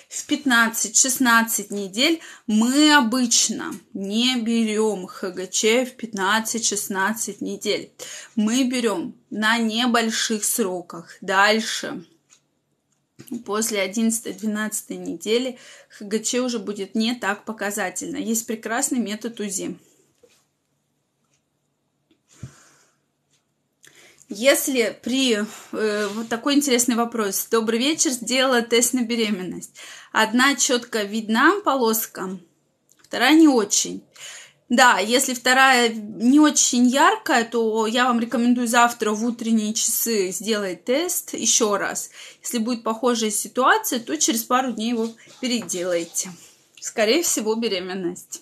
В 0.09 0.31
15-16 0.31 1.75
недель 1.75 2.21
мы 2.47 2.95
обычно 2.95 3.75
не 3.93 4.41
берем 4.41 5.09
ХГЧ 5.09 5.91
в 5.91 5.97
15-16 5.99 7.38
недель. 7.41 7.91
Мы 8.37 8.62
берем 8.62 9.17
на 9.31 9.59
небольших 9.59 10.45
сроках. 10.45 11.17
Дальше, 11.21 12.05
после 13.45 13.85
11-12 13.85 14.97
недели, 14.97 15.59
ХГЧ 15.99 16.35
уже 16.35 16.61
будет 16.61 16.95
не 16.95 17.17
так 17.17 17.45
показательно. 17.45 18.17
Есть 18.17 18.47
прекрасный 18.47 19.01
метод 19.01 19.41
УЗИ. 19.41 19.77
Если 24.35 24.99
при... 25.03 25.45
Э, 25.73 26.09
вот 26.14 26.29
такой 26.29 26.55
интересный 26.55 26.95
вопрос. 26.95 27.47
Добрый 27.51 27.79
вечер, 27.79 28.11
сделала 28.11 28.62
тест 28.62 28.95
на 28.95 29.03
беременность. 29.03 29.75
Одна 30.11 30.57
четко 30.57 31.03
видна 31.03 31.61
полоска, 31.62 32.38
вторая 33.03 33.35
не 33.35 33.47
очень. 33.47 34.03
Да, 34.71 34.99
если 34.99 35.35
вторая 35.35 35.90
не 35.90 36.40
очень 36.40 36.87
яркая, 36.87 37.45
то 37.45 37.87
я 37.87 38.07
вам 38.07 38.21
рекомендую 38.21 38.66
завтра 38.66 39.11
в 39.11 39.23
утренние 39.23 39.75
часы 39.75 40.31
сделать 40.31 40.85
тест 40.85 41.35
еще 41.35 41.77
раз. 41.77 42.09
Если 42.42 42.57
будет 42.57 42.83
похожая 42.83 43.31
ситуация, 43.31 44.01
то 44.01 44.16
через 44.16 44.45
пару 44.45 44.73
дней 44.73 44.90
его 44.90 45.11
переделайте. 45.40 46.31
Скорее 46.81 47.23
всего, 47.23 47.55
беременность. 47.55 48.41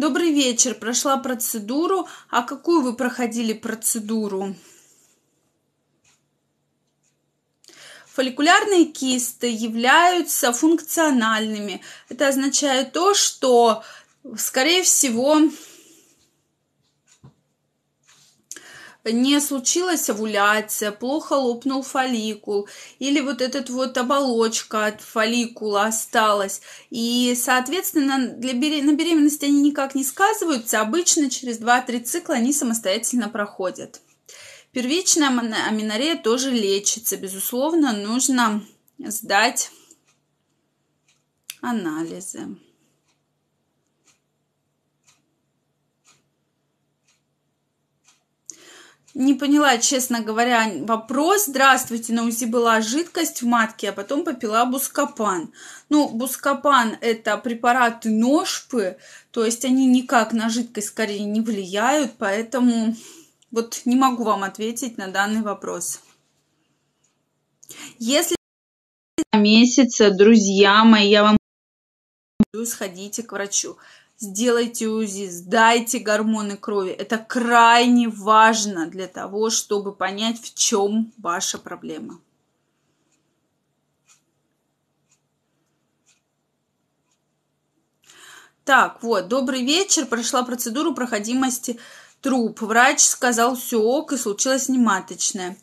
Добрый 0.00 0.32
вечер. 0.32 0.76
Прошла 0.76 1.18
процедуру. 1.18 2.08
А 2.30 2.42
какую 2.42 2.80
вы 2.80 2.94
проходили 2.94 3.52
процедуру? 3.52 4.56
Фолликулярные 8.06 8.86
кисты 8.86 9.50
являются 9.52 10.54
функциональными. 10.54 11.82
Это 12.08 12.28
означает 12.28 12.94
то, 12.94 13.12
что, 13.12 13.84
скорее 14.38 14.84
всего, 14.84 15.38
не 19.04 19.40
случилась 19.40 20.10
овуляция, 20.10 20.92
плохо 20.92 21.34
лопнул 21.34 21.82
фолликул, 21.82 22.68
или 22.98 23.20
вот 23.20 23.40
этот 23.40 23.70
вот 23.70 23.96
оболочка 23.96 24.86
от 24.86 25.00
фолликула 25.00 25.84
осталась. 25.84 26.60
И, 26.90 27.36
соответственно, 27.40 28.28
для 28.28 28.52
берем... 28.52 28.86
на 28.86 28.92
беременности 28.92 29.46
они 29.46 29.60
никак 29.62 29.94
не 29.94 30.04
сказываются. 30.04 30.80
Обычно 30.80 31.30
через 31.30 31.60
2-3 31.60 32.00
цикла 32.04 32.36
они 32.36 32.52
самостоятельно 32.52 33.28
проходят. 33.28 34.00
Первичная 34.72 35.28
аминорея 35.68 36.16
тоже 36.16 36.50
лечится. 36.50 37.16
Безусловно, 37.16 37.92
нужно 37.92 38.62
сдать 38.98 39.70
анализы. 41.60 42.56
Не 49.14 49.34
поняла, 49.34 49.78
честно 49.78 50.20
говоря, 50.20 50.70
вопрос. 50.82 51.46
Здравствуйте, 51.46 52.12
на 52.12 52.24
УЗИ 52.24 52.44
была 52.44 52.80
жидкость 52.80 53.42
в 53.42 53.46
матке, 53.46 53.90
а 53.90 53.92
потом 53.92 54.24
попила 54.24 54.64
бускопан. 54.64 55.52
Ну, 55.88 56.08
бускопан– 56.08 56.96
это 57.00 57.36
препараты 57.36 58.08
ножпы, 58.08 58.98
то 59.32 59.44
есть 59.44 59.64
они 59.64 59.86
никак 59.86 60.32
на 60.32 60.48
жидкость 60.48 60.88
скорее 60.88 61.24
не 61.24 61.40
влияют, 61.40 62.12
поэтому 62.18 62.94
вот 63.50 63.82
не 63.84 63.96
могу 63.96 64.22
вам 64.22 64.44
ответить 64.44 64.96
на 64.96 65.08
данный 65.08 65.42
вопрос. 65.42 66.00
Если 67.98 68.36
месяца, 69.32 70.12
друзья 70.12 70.84
мои, 70.84 71.08
я 71.08 71.24
вам 71.24 71.36
сходите 72.64 73.24
к 73.24 73.32
врачу 73.32 73.76
сделайте 74.20 74.86
УЗИ, 74.88 75.28
сдайте 75.30 75.98
гормоны 75.98 76.56
крови. 76.56 76.90
Это 76.90 77.18
крайне 77.18 78.08
важно 78.08 78.86
для 78.86 79.08
того, 79.08 79.50
чтобы 79.50 79.92
понять, 79.92 80.40
в 80.40 80.54
чем 80.54 81.12
ваша 81.18 81.58
проблема. 81.58 82.20
Так, 88.64 89.02
вот, 89.02 89.26
добрый 89.28 89.64
вечер. 89.64 90.06
Прошла 90.06 90.44
процедуру 90.44 90.94
проходимости 90.94 91.80
труб. 92.20 92.60
Врач 92.60 93.00
сказал, 93.00 93.56
все 93.56 93.80
ок, 93.80 94.12
и 94.12 94.16
случилось 94.16 94.68
нематочное. 94.68 95.56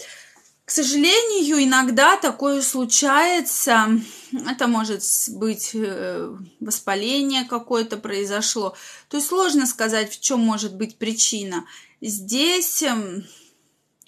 К 0.67 0.71
сожалению, 0.71 1.63
иногда 1.63 2.17
такое 2.17 2.61
случается. 2.61 3.87
Это 4.33 4.67
может 4.67 5.01
быть 5.29 5.71
э, 5.73 6.35
воспаление 6.59 7.45
какое-то 7.45 7.95
произошло. 7.95 8.75
То 9.07 9.15
есть 9.15 9.29
сложно 9.29 9.65
сказать, 9.65 10.11
в 10.11 10.19
чем 10.19 10.41
может 10.41 10.75
быть 10.75 10.97
причина. 10.97 11.65
Здесь 12.01 12.83
эм, 12.83 13.23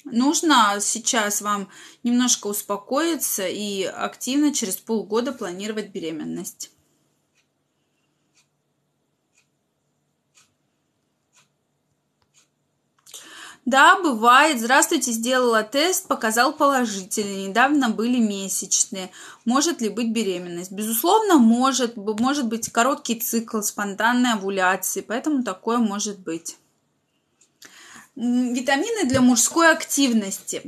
нужно 0.03 0.75
сейчас 0.81 1.39
вам 1.41 1.69
немножко 2.03 2.47
успокоиться 2.47 3.47
и 3.47 3.83
активно 3.83 4.53
через 4.53 4.75
полгода 4.75 5.31
планировать 5.31 5.91
беременность. 5.91 6.71
Да, 13.69 13.99
бывает. 14.01 14.59
Здравствуйте, 14.59 15.11
сделала 15.11 15.61
тест, 15.61 16.07
показал 16.07 16.53
положительный. 16.53 17.49
Недавно 17.49 17.91
были 17.91 18.17
месячные. 18.17 19.11
Может 19.45 19.79
ли 19.79 19.89
быть 19.89 20.11
беременность? 20.11 20.71
Безусловно, 20.71 21.37
может. 21.37 21.95
Может 21.95 22.47
быть 22.47 22.71
короткий 22.71 23.19
цикл 23.19 23.61
спонтанной 23.61 24.33
овуляции, 24.33 25.01
поэтому 25.01 25.43
такое 25.43 25.77
может 25.77 26.17
быть 26.17 26.57
витамины 28.19 29.05
для 29.05 29.21
мужской 29.21 29.71
активности. 29.71 30.61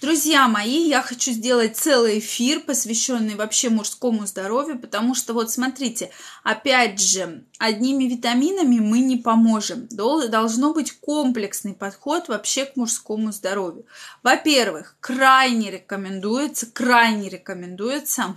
Друзья 0.00 0.46
мои, 0.46 0.86
я 0.88 1.02
хочу 1.02 1.32
сделать 1.32 1.76
целый 1.76 2.20
эфир, 2.20 2.60
посвященный 2.60 3.34
вообще 3.34 3.70
мужскому 3.70 4.24
здоровью, 4.26 4.78
потому 4.78 5.16
что 5.16 5.34
вот 5.34 5.50
смотрите, 5.50 6.10
опять 6.44 7.00
же, 7.00 7.44
одними 7.58 8.04
витаминами 8.04 8.78
мы 8.78 9.00
не 9.00 9.16
поможем. 9.16 9.88
Должно 9.90 10.72
быть 10.72 10.92
комплексный 10.92 11.74
подход 11.74 12.28
вообще 12.28 12.66
к 12.66 12.76
мужскому 12.76 13.32
здоровью. 13.32 13.84
Во-первых, 14.22 14.96
крайне 15.00 15.72
рекомендуется, 15.72 16.66
крайне 16.66 17.28
рекомендуется 17.28 18.36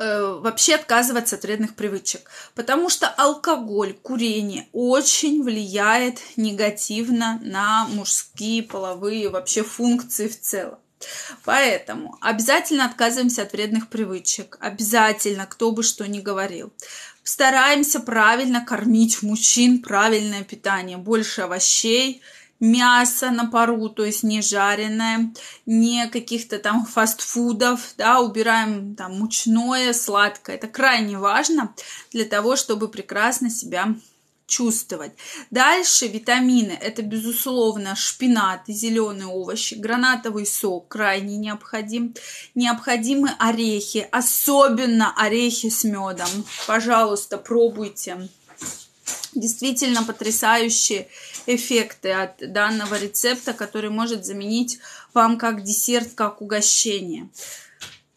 Э, 0.00 0.38
вообще 0.40 0.76
отказываться 0.76 1.34
от 1.34 1.42
вредных 1.42 1.74
привычек, 1.74 2.30
потому 2.54 2.88
что 2.88 3.08
алкоголь, 3.08 3.94
курение 3.94 4.68
очень 4.72 5.42
влияет 5.42 6.20
негативно 6.36 7.40
на 7.42 7.84
мужские 7.88 8.62
половые 8.62 9.28
вообще 9.28 9.64
функции 9.64 10.28
в 10.28 10.40
целом. 10.40 10.78
Поэтому 11.44 12.16
обязательно 12.20 12.84
отказываемся 12.84 13.42
от 13.42 13.52
вредных 13.52 13.88
привычек. 13.88 14.56
Обязательно, 14.60 15.46
кто 15.46 15.72
бы 15.72 15.82
что 15.82 16.06
ни 16.06 16.20
говорил. 16.20 16.72
Стараемся 17.24 17.98
правильно 17.98 18.64
кормить 18.64 19.22
мужчин, 19.22 19.82
правильное 19.82 20.44
питание, 20.44 20.96
больше 20.96 21.42
овощей, 21.42 22.22
мясо 22.60 23.30
на 23.30 23.46
пару, 23.46 23.88
то 23.88 24.04
есть 24.04 24.22
не 24.22 24.42
жареное, 24.42 25.32
не 25.66 26.08
каких-то 26.08 26.58
там 26.58 26.84
фастфудов, 26.84 27.94
да, 27.96 28.20
убираем 28.20 28.94
там 28.96 29.18
мучное, 29.18 29.92
сладкое. 29.92 30.56
Это 30.56 30.66
крайне 30.66 31.18
важно 31.18 31.74
для 32.12 32.24
того, 32.24 32.56
чтобы 32.56 32.88
прекрасно 32.88 33.50
себя 33.50 33.94
чувствовать. 34.48 35.12
Дальше 35.50 36.08
витамины. 36.08 36.72
Это, 36.72 37.02
безусловно, 37.02 37.94
шпинат 37.94 38.62
зеленые 38.66 39.26
овощи, 39.26 39.74
гранатовый 39.74 40.46
сок 40.46 40.88
крайне 40.88 41.36
необходим. 41.36 42.14
Необходимы 42.54 43.30
орехи, 43.38 44.08
особенно 44.10 45.14
орехи 45.16 45.68
с 45.68 45.84
медом. 45.84 46.28
Пожалуйста, 46.66 47.36
пробуйте. 47.36 48.28
Действительно 49.34 50.02
потрясающие 50.02 51.08
эффекты 51.48 52.12
от 52.12 52.52
данного 52.52 52.98
рецепта, 52.98 53.52
который 53.52 53.90
может 53.90 54.24
заменить 54.24 54.78
вам 55.14 55.38
как 55.38 55.62
десерт, 55.62 56.10
как 56.14 56.42
угощение. 56.42 57.28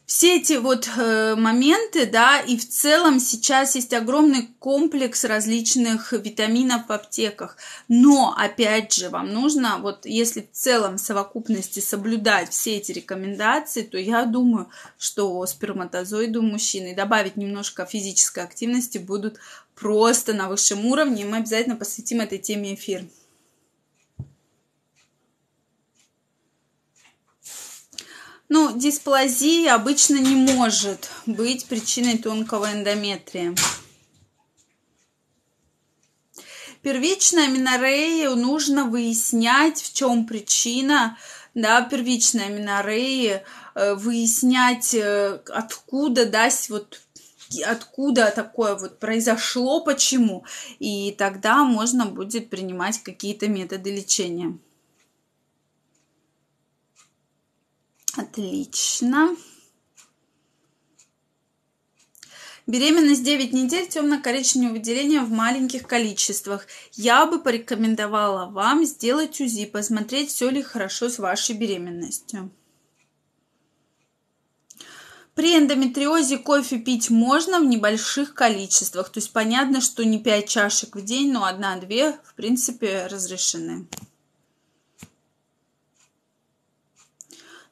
Все 0.06 0.36
эти 0.36 0.58
вот 0.58 0.90
э, 0.98 1.36
моменты, 1.36 2.06
да, 2.06 2.42
и 2.42 2.58
в 2.58 2.68
целом 2.68 3.18
сейчас 3.22 3.76
есть 3.76 3.94
огромный 3.94 4.50
комплекс 4.60 5.24
различных 5.24 6.12
витаминов 6.12 6.90
в 6.90 6.92
аптеках. 6.92 7.56
Но, 7.88 8.36
опять 8.38 8.92
же, 8.92 9.08
вам 9.08 9.32
нужно, 9.32 9.78
вот 9.78 10.06
если 10.06 10.42
в 10.42 10.52
целом 10.52 10.98
в 10.98 11.00
совокупности 11.00 11.80
соблюдать 11.80 12.50
все 12.50 12.76
эти 12.76 12.92
рекомендации, 12.92 13.84
то 13.84 13.98
я 13.98 14.26
думаю, 14.26 14.70
что 14.98 15.46
сперматозоиды 15.46 16.40
у 16.40 16.42
мужчины 16.42 16.94
добавить 16.94 17.38
немножко 17.38 17.86
физической 17.86 18.44
активности 18.44 18.98
будут 18.98 19.38
просто 19.76 20.34
на 20.34 20.50
высшем 20.50 20.86
уровне. 20.88 21.22
И 21.22 21.26
мы 21.26 21.38
обязательно 21.38 21.78
посвятим 21.78 22.20
этой 22.20 22.38
теме 22.38 22.76
эфир. 22.76 23.06
Ну, 28.54 28.78
дисплазия 28.78 29.74
обычно 29.74 30.18
не 30.18 30.36
может 30.36 31.10
быть 31.26 31.68
причиной 31.68 32.18
тонкого 32.18 32.70
эндометрия. 32.74 33.56
Первичная 36.82 37.46
аминорея 37.46 38.30
нужно 38.32 38.84
выяснять, 38.84 39.82
в 39.82 39.94
чем 39.94 40.28
причина 40.28 41.18
да, 41.54 41.82
первичной 41.82 42.48
аминореи, 42.48 43.42
э, 43.74 43.96
выяснять, 43.96 44.96
э, 44.96 45.40
откуда, 45.48 46.26
да, 46.26 46.50
вот 46.68 47.00
откуда 47.66 48.34
такое 48.36 48.76
вот 48.76 49.00
произошло, 49.00 49.80
почему. 49.80 50.44
И 50.80 51.16
тогда 51.18 51.64
можно 51.64 52.06
будет 52.06 52.50
принимать 52.50 53.02
какие-то 53.02 53.48
методы 53.48 53.96
лечения. 53.96 54.58
Отлично. 58.16 59.36
Беременность 62.68 63.24
9 63.24 63.54
недель, 63.54 63.88
темно-коричневое 63.88 64.74
выделение 64.74 65.22
в 65.22 65.32
маленьких 65.32 65.88
количествах. 65.88 66.68
Я 66.94 67.26
бы 67.26 67.42
порекомендовала 67.42 68.50
вам 68.50 68.86
сделать 68.86 69.42
УЗИ, 69.42 69.66
посмотреть, 69.66 70.30
все 70.30 70.50
ли 70.50 70.62
хорошо 70.62 71.10
с 71.10 71.18
вашей 71.18 71.56
беременностью. 71.56 72.52
При 75.34 75.58
эндометриозе 75.58 76.38
кофе 76.38 76.78
пить 76.78 77.10
можно 77.10 77.60
в 77.60 77.66
небольших 77.66 78.34
количествах. 78.34 79.10
То 79.10 79.20
есть 79.20 79.34
понятно, 79.34 79.82
что 79.82 80.06
не 80.06 80.20
5 80.20 80.48
чашек 80.48 80.96
в 80.96 81.04
день, 81.04 81.32
но 81.32 81.50
1-2 81.50 82.16
в 82.24 82.36
принципе 82.36 83.08
разрешены. 83.08 83.88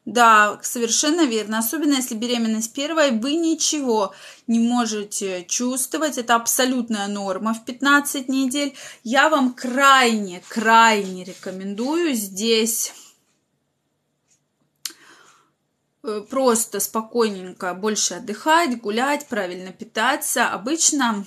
Да, 0.09 0.59
совершенно 0.63 1.25
верно. 1.25 1.59
Особенно 1.59 1.93
если 1.93 2.15
беременность 2.15 2.73
первая, 2.73 3.11
вы 3.11 3.35
ничего 3.35 4.11
не 4.47 4.57
можете 4.57 5.45
чувствовать. 5.45 6.17
Это 6.17 6.33
абсолютная 6.33 7.07
норма 7.07 7.53
в 7.53 7.63
15 7.63 8.27
недель. 8.27 8.75
Я 9.03 9.29
вам 9.29 9.53
крайне, 9.53 10.41
крайне 10.47 11.25
рекомендую 11.25 12.15
здесь 12.15 12.91
э, 16.01 16.21
просто 16.27 16.79
спокойненько 16.79 17.75
больше 17.75 18.15
отдыхать, 18.15 18.81
гулять, 18.81 19.27
правильно 19.27 19.71
питаться. 19.71 20.47
Обычно 20.49 21.23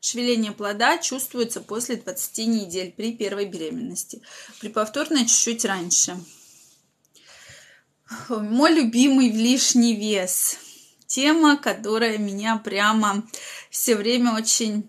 шевеление 0.00 0.50
плода 0.50 0.98
чувствуется 0.98 1.60
после 1.60 1.94
20 1.94 2.38
недель 2.48 2.90
при 2.90 3.12
первой 3.12 3.44
беременности. 3.44 4.20
При 4.58 4.68
повторной 4.68 5.26
чуть-чуть 5.26 5.64
раньше. 5.64 6.18
Мой 8.28 8.72
любимый 8.72 9.30
лишний 9.30 9.94
вес. 9.94 10.58
Тема, 11.06 11.56
которая 11.56 12.18
меня 12.18 12.56
прямо 12.56 13.24
все 13.70 13.96
время 13.96 14.34
очень 14.34 14.88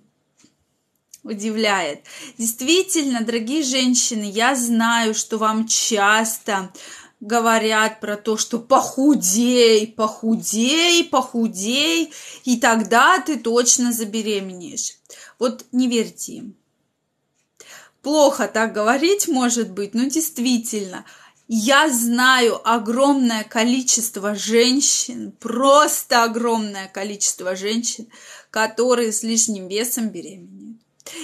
удивляет. 1.23 2.03
Действительно, 2.38 3.21
дорогие 3.21 3.63
женщины, 3.63 4.23
я 4.23 4.55
знаю, 4.55 5.13
что 5.13 5.38
вам 5.38 5.67
часто 5.67 6.71
говорят 7.19 7.99
про 7.99 8.17
то, 8.17 8.38
что 8.38 8.57
похудей, 8.57 9.88
похудей, 9.88 11.03
похудей, 11.03 12.12
и 12.43 12.57
тогда 12.57 13.19
ты 13.19 13.38
точно 13.38 13.93
забеременеешь. 13.93 14.97
Вот 15.38 15.65
не 15.71 15.88
верьте 15.88 16.34
им. 16.34 16.55
Плохо 18.01 18.47
так 18.47 18.73
говорить, 18.73 19.27
может 19.27 19.71
быть, 19.71 19.93
но 19.93 20.05
действительно– 20.05 21.05
я 21.53 21.89
знаю 21.89 22.65
огромное 22.65 23.43
количество 23.43 24.35
женщин, 24.35 25.33
просто 25.33 26.23
огромное 26.23 26.87
количество 26.87 27.57
женщин, 27.57 28.07
которые 28.51 29.11
с 29.11 29.21
лишним 29.21 29.67
весом 29.67 30.07
беременеют. 30.11 30.77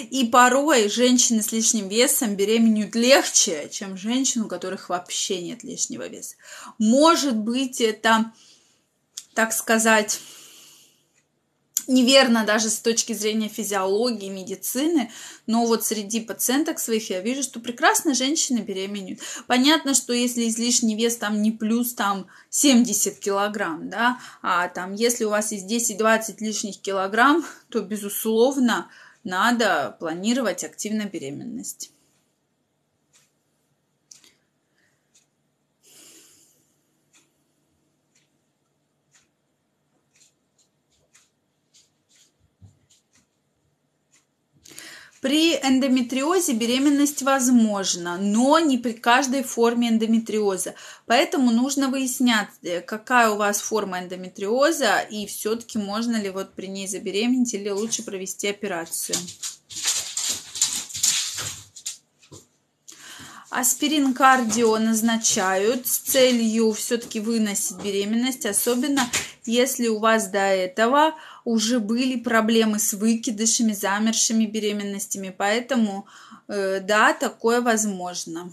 И 0.10 0.26
порой 0.26 0.90
женщины 0.90 1.42
с 1.42 1.54
лишним 1.54 1.88
весом 1.88 2.36
беременеют 2.36 2.94
легче, 2.94 3.70
чем 3.72 3.96
женщины, 3.96 4.44
у 4.44 4.48
которых 4.50 4.90
вообще 4.90 5.42
нет 5.42 5.64
лишнего 5.64 6.10
веса. 6.10 6.36
Может 6.78 7.38
быть, 7.38 7.80
это, 7.80 8.34
так 9.34 9.54
сказать, 9.54 10.20
неверно 11.88 12.46
даже 12.46 12.70
с 12.70 12.80
точки 12.80 13.14
зрения 13.14 13.48
физиологии, 13.48 14.30
медицины, 14.30 15.12
но 15.46 15.66
вот 15.66 15.86
среди 15.86 16.22
пациенток 16.22 16.80
своих 16.80 17.10
я 17.10 17.22
вижу, 17.22 17.44
что 17.44 17.60
прекрасно 17.60 18.14
женщины 18.14 18.60
беременеют. 18.60 19.20
Понятно, 19.48 19.94
что 19.94 20.14
если 20.14 20.48
излишний 20.48 20.96
вес 20.96 21.18
там 21.18 21.42
не 21.42 21.52
плюс 21.52 21.94
там 21.94 22.28
70 22.50 23.20
килограмм, 23.20 23.90
да, 23.90 24.20
а 24.42 24.68
там 24.68 24.94
если 24.94 25.24
у 25.24 25.30
вас 25.30 25.52
есть 25.52 25.66
10-20 25.66 26.36
лишних 26.40 26.82
килограмм, 26.82 27.46
то, 27.70 27.82
безусловно, 27.82 28.90
надо 29.24 29.96
планировать 30.00 30.64
активно 30.64 31.04
беременность. 31.06 31.92
При 45.22 45.56
эндометриозе 45.56 46.54
беременность 46.54 47.24
возможна, 47.24 48.18
но 48.18 48.60
не 48.60 48.78
при 48.78 48.94
каждой 48.94 49.42
форме 49.44 49.90
эндометриоза. 49.90 50.76
Поэтому 51.08 51.52
нужно 51.52 51.90
выяснять, 51.90 52.50
э, 52.62 52.82
какая 52.82 53.32
у 53.32 53.38
вас 53.38 53.60
форма 53.60 54.00
эндометриоза 54.00 55.00
и 55.00 55.26
все-таки 55.26 55.80
можно 55.80 56.18
ли 56.18 56.30
вот 56.30 56.54
при 56.54 56.68
ней 56.68 56.88
забеременеть 56.88 57.54
или 57.56 57.70
лучше 57.70 58.04
провести 58.04 58.48
операцию. 58.48 59.18
Аспирин 63.50 64.14
кардио 64.14 64.78
назначают 64.78 65.88
с 65.88 65.98
целью 65.98 66.74
все-таки 66.74 67.20
выносить 67.20 67.78
беременность, 67.78 68.46
особенно 68.46 69.10
если 69.46 69.88
у 69.88 70.00
вас 70.00 70.28
до 70.28 70.40
этого 70.40 71.16
уже 71.48 71.80
были 71.80 72.18
проблемы 72.20 72.78
с 72.78 72.92
выкидышами, 72.92 73.72
замершими 73.72 74.46
беременностями. 74.46 75.34
Поэтому, 75.36 76.06
э, 76.50 76.82
да, 76.82 77.14
такое 77.14 77.62
возможно. 77.62 78.52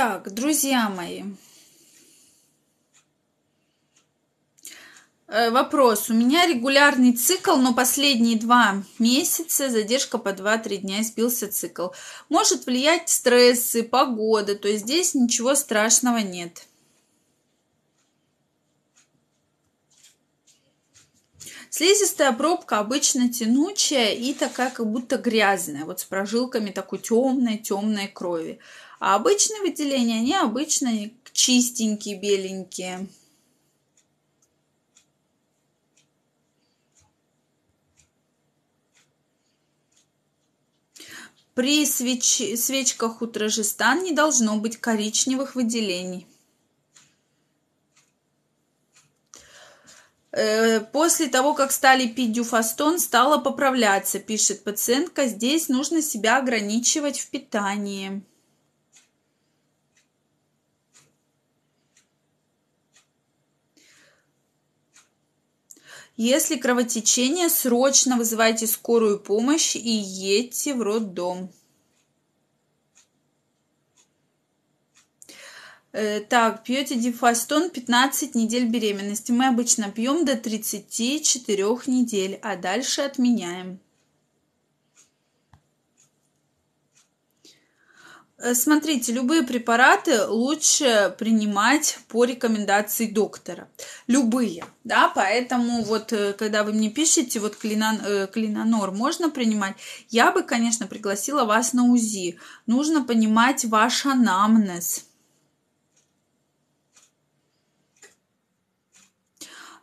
Так, 0.00 0.32
друзья 0.32 0.88
мои. 0.88 1.24
Э, 5.26 5.50
вопрос. 5.50 6.08
У 6.08 6.14
меня 6.14 6.46
регулярный 6.46 7.14
цикл, 7.14 7.56
но 7.56 7.74
последние 7.74 8.38
два 8.38 8.84
месяца 9.00 9.68
задержка 9.68 10.18
по 10.18 10.28
2-3 10.28 10.76
дня 10.76 11.02
сбился 11.02 11.50
цикл. 11.50 11.88
Может 12.28 12.66
влиять 12.66 13.08
стрессы, 13.08 13.82
погода, 13.82 14.54
то 14.54 14.68
есть 14.68 14.84
здесь 14.84 15.14
ничего 15.14 15.56
страшного 15.56 16.18
нет. 16.18 16.68
Слизистая 21.70 22.32
пробка 22.32 22.78
обычно 22.78 23.32
тянучая 23.32 24.14
и 24.14 24.32
такая 24.32 24.70
как 24.70 24.86
будто 24.86 25.18
грязная, 25.18 25.84
вот 25.84 25.98
с 25.98 26.04
прожилками 26.04 26.70
такой 26.70 27.00
темной, 27.00 27.58
темной 27.58 28.06
крови. 28.06 28.60
А 28.98 29.14
обычные 29.14 29.60
выделения, 29.60 30.18
они 30.18 30.34
обычно 30.34 31.10
чистенькие, 31.32 32.18
беленькие. 32.18 33.08
При 41.54 41.86
свеч... 41.86 42.56
свечках 42.56 43.20
утрожестан 43.20 44.02
не 44.04 44.12
должно 44.12 44.58
быть 44.58 44.76
коричневых 44.76 45.56
выделений. 45.56 46.26
Э, 50.30 50.80
после 50.80 51.26
того, 51.26 51.54
как 51.54 51.72
стали 51.72 52.06
пить 52.06 52.32
дюфастон, 52.32 53.00
стала 53.00 53.38
поправляться, 53.38 54.20
пишет 54.20 54.62
пациентка. 54.62 55.26
Здесь 55.26 55.68
нужно 55.68 56.00
себя 56.00 56.38
ограничивать 56.38 57.18
в 57.18 57.30
питании. 57.30 58.22
Если 66.20 66.56
кровотечение, 66.56 67.48
срочно 67.48 68.16
вызывайте 68.16 68.66
скорую 68.66 69.20
помощь 69.20 69.76
и 69.76 69.88
едьте 69.88 70.74
в 70.74 70.82
роддом. 70.82 71.48
Э, 75.92 76.18
так, 76.18 76.64
пьете 76.64 76.96
дифастон 76.96 77.70
15 77.70 78.34
недель 78.34 78.66
беременности. 78.66 79.30
Мы 79.30 79.46
обычно 79.46 79.92
пьем 79.92 80.24
до 80.24 80.34
34 80.36 81.64
недель, 81.86 82.40
а 82.42 82.56
дальше 82.56 83.02
отменяем. 83.02 83.78
Смотрите, 88.54 89.12
любые 89.12 89.42
препараты 89.42 90.26
лучше 90.26 91.14
принимать 91.18 91.98
по 92.08 92.24
рекомендации 92.24 93.06
доктора. 93.06 93.68
Любые, 94.06 94.64
да, 94.84 95.10
поэтому 95.14 95.82
вот 95.82 96.12
э, 96.12 96.32
когда 96.34 96.62
вы 96.62 96.72
мне 96.72 96.88
пишете, 96.88 97.40
вот 97.40 97.56
клинон, 97.56 97.98
э, 98.04 98.28
клинонор 98.32 98.92
можно 98.92 99.30
принимать, 99.30 99.74
я 100.08 100.30
бы, 100.30 100.42
конечно, 100.42 100.86
пригласила 100.86 101.44
вас 101.44 101.72
на 101.72 101.84
УЗИ. 101.84 102.38
Нужно 102.66 103.02
понимать 103.02 103.64
ваш 103.64 104.06
анамнез 104.06 105.07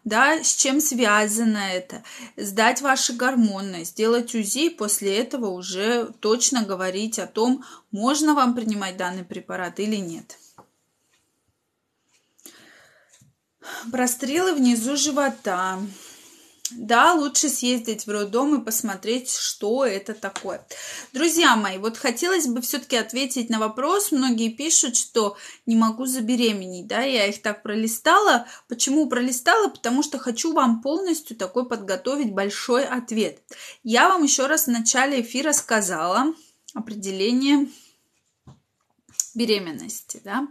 да, 0.06 0.44
с 0.44 0.56
чем 0.56 0.80
связано 0.80 1.58
это, 1.58 2.04
сдать 2.38 2.82
ваши 2.82 3.14
гормоны, 3.14 3.84
сделать 3.84 4.36
УЗИ, 4.36 4.70
после 4.70 5.18
этого 5.18 5.48
уже 5.48 6.14
точно 6.20 6.64
говорить 6.64 7.18
о 7.18 7.28
том, 7.28 7.66
можно 7.92 8.36
вам 8.36 8.54
принимать 8.54 8.98
данный 8.98 9.26
препарат 9.26 9.80
или 9.80 9.96
нет. 9.96 10.38
Прострелы 13.92 14.54
внизу 14.54 14.96
живота. 14.96 15.80
Да, 16.72 17.14
лучше 17.14 17.48
съездить 17.50 18.08
в 18.08 18.12
роддом 18.12 18.60
и 18.60 18.66
посмотреть, 18.66 19.32
что 19.32 19.86
это 19.86 20.16
такое. 20.16 20.66
Друзья 21.14 21.56
мои, 21.56 21.78
вот 21.78 21.96
хотелось 21.96 22.48
бы 22.48 22.62
все-таки 22.62 22.96
ответить 22.96 23.50
на 23.50 23.60
вопрос. 23.60 24.12
Многие 24.12 24.50
пишут, 24.50 24.96
что 24.96 25.38
не 25.68 25.76
могу 25.76 26.08
забеременеть, 26.08 26.88
да, 26.88 27.02
я 27.02 27.28
их 27.28 27.42
так 27.44 27.62
пролистала. 27.62 28.48
Почему 28.68 29.08
пролистала? 29.08 29.68
Потому 29.68 30.02
что 30.02 30.18
хочу 30.18 30.54
вам 30.54 30.82
полностью 30.82 31.38
такой 31.38 31.68
подготовить 31.68 32.34
большой 32.34 32.84
ответ. 32.84 33.42
Я 33.84 34.10
вам 34.10 34.24
еще 34.24 34.48
раз 34.48 34.66
в 34.66 34.72
начале 34.72 35.22
эфира 35.22 35.54
сказала 35.54 36.34
определение 36.74 37.68
беременности, 39.36 40.20
да. 40.24 40.48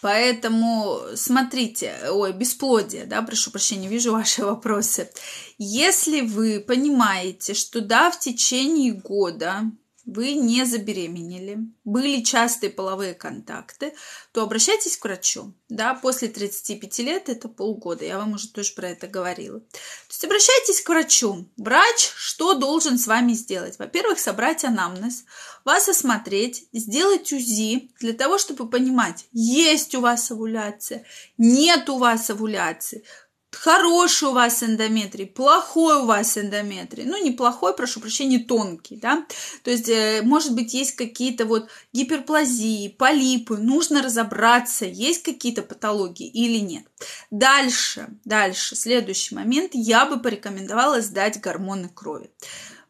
Поэтому 0.00 1.00
смотрите, 1.14 1.94
ой, 2.10 2.32
бесплодие, 2.32 3.04
да, 3.04 3.22
прошу 3.22 3.50
прощения, 3.50 3.88
вижу 3.88 4.12
ваши 4.12 4.44
вопросы. 4.44 5.10
Если 5.58 6.22
вы 6.22 6.60
понимаете, 6.60 7.54
что 7.54 7.80
да, 7.80 8.10
в 8.10 8.18
течение 8.18 8.92
года 8.92 9.70
вы 10.06 10.34
не 10.34 10.64
забеременели, 10.64 11.58
были 11.84 12.22
частые 12.22 12.70
половые 12.70 13.14
контакты, 13.14 13.94
то 14.32 14.42
обращайтесь 14.42 14.96
к 14.96 15.04
врачу. 15.04 15.52
Да, 15.68 15.94
после 15.94 16.28
35 16.28 16.98
лет 17.00 17.28
это 17.28 17.48
полгода, 17.48 18.04
я 18.04 18.18
вам 18.18 18.32
уже 18.32 18.48
тоже 18.48 18.72
про 18.74 18.88
это 18.88 19.06
говорила. 19.06 19.60
То 19.60 20.10
есть 20.10 20.24
обращайтесь 20.24 20.80
к 20.80 20.88
врачу. 20.88 21.48
Врач 21.56 22.10
что 22.16 22.54
должен 22.54 22.98
с 22.98 23.06
вами 23.06 23.34
сделать? 23.34 23.78
Во-первых, 23.78 24.18
собрать 24.18 24.64
анамнез, 24.64 25.24
вас 25.64 25.88
осмотреть, 25.88 26.66
сделать 26.72 27.32
УЗИ 27.32 27.90
для 28.00 28.12
того, 28.12 28.38
чтобы 28.38 28.68
понимать, 28.68 29.26
есть 29.32 29.94
у 29.94 30.00
вас 30.00 30.30
овуляция, 30.30 31.04
нет 31.38 31.88
у 31.88 31.98
вас 31.98 32.30
овуляции, 32.30 33.04
хороший 33.52 34.28
у 34.28 34.32
вас 34.32 34.62
эндометрий, 34.62 35.26
плохой 35.26 35.96
у 36.02 36.06
вас 36.06 36.38
эндометрий. 36.38 37.04
Ну, 37.04 37.22
не 37.22 37.30
плохой, 37.30 37.74
прошу 37.74 38.00
прощения, 38.00 38.38
тонкий, 38.38 38.96
да. 38.96 39.26
То 39.62 39.70
есть, 39.70 39.88
э, 39.88 40.22
может 40.22 40.54
быть, 40.54 40.74
есть 40.74 40.92
какие-то 40.92 41.46
вот 41.46 41.68
гиперплазии, 41.92 42.88
полипы. 42.88 43.56
Нужно 43.56 44.02
разобраться, 44.02 44.84
есть 44.84 45.22
какие-то 45.22 45.62
патологии 45.62 46.28
или 46.28 46.58
нет. 46.58 46.84
Дальше, 47.30 48.08
дальше, 48.24 48.76
следующий 48.76 49.34
момент. 49.34 49.72
Я 49.74 50.06
бы 50.06 50.20
порекомендовала 50.20 51.00
сдать 51.00 51.40
гормоны 51.40 51.88
крови. 51.88 52.30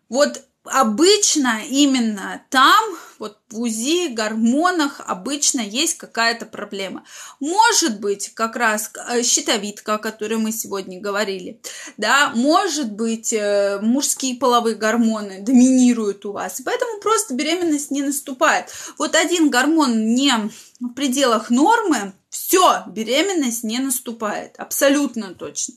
Вот 0.09 0.45
обычно 0.65 1.63
именно 1.69 2.43
там, 2.51 2.85
вот 3.19 3.39
в 3.51 3.61
УЗИ, 3.61 4.09
гормонах, 4.09 5.01
обычно 5.07 5.61
есть 5.61 5.97
какая-то 5.97 6.47
проблема. 6.47 7.05
Может 7.41 8.01
быть, 8.01 8.33
как 8.35 8.57
раз 8.57 8.91
э, 9.09 9.23
щитовидка, 9.23 9.95
о 9.95 9.99
которой 9.99 10.39
мы 10.39 10.53
сегодня 10.53 11.01
говорили, 11.01 11.61
да, 11.97 12.33
может 12.35 12.93
быть, 12.93 13.33
э, 13.33 13.81
мужские 13.81 14.37
половые 14.37 14.77
гормоны 14.77 15.41
доминируют 15.41 16.27
у 16.27 16.33
вас, 16.33 16.61
поэтому 16.65 17.01
просто 17.01 17.35
беременность 17.35 17.91
не 17.91 18.03
наступает. 18.03 18.67
Вот 18.99 19.15
один 19.15 19.51
гормон 19.51 20.15
не 20.15 20.33
в 20.81 20.89
пределах 20.95 21.51
нормы, 21.51 22.13
все, 22.29 22.85
беременность 22.87 23.65
не 23.65 23.79
наступает, 23.79 24.55
абсолютно 24.59 25.35
точно. 25.35 25.75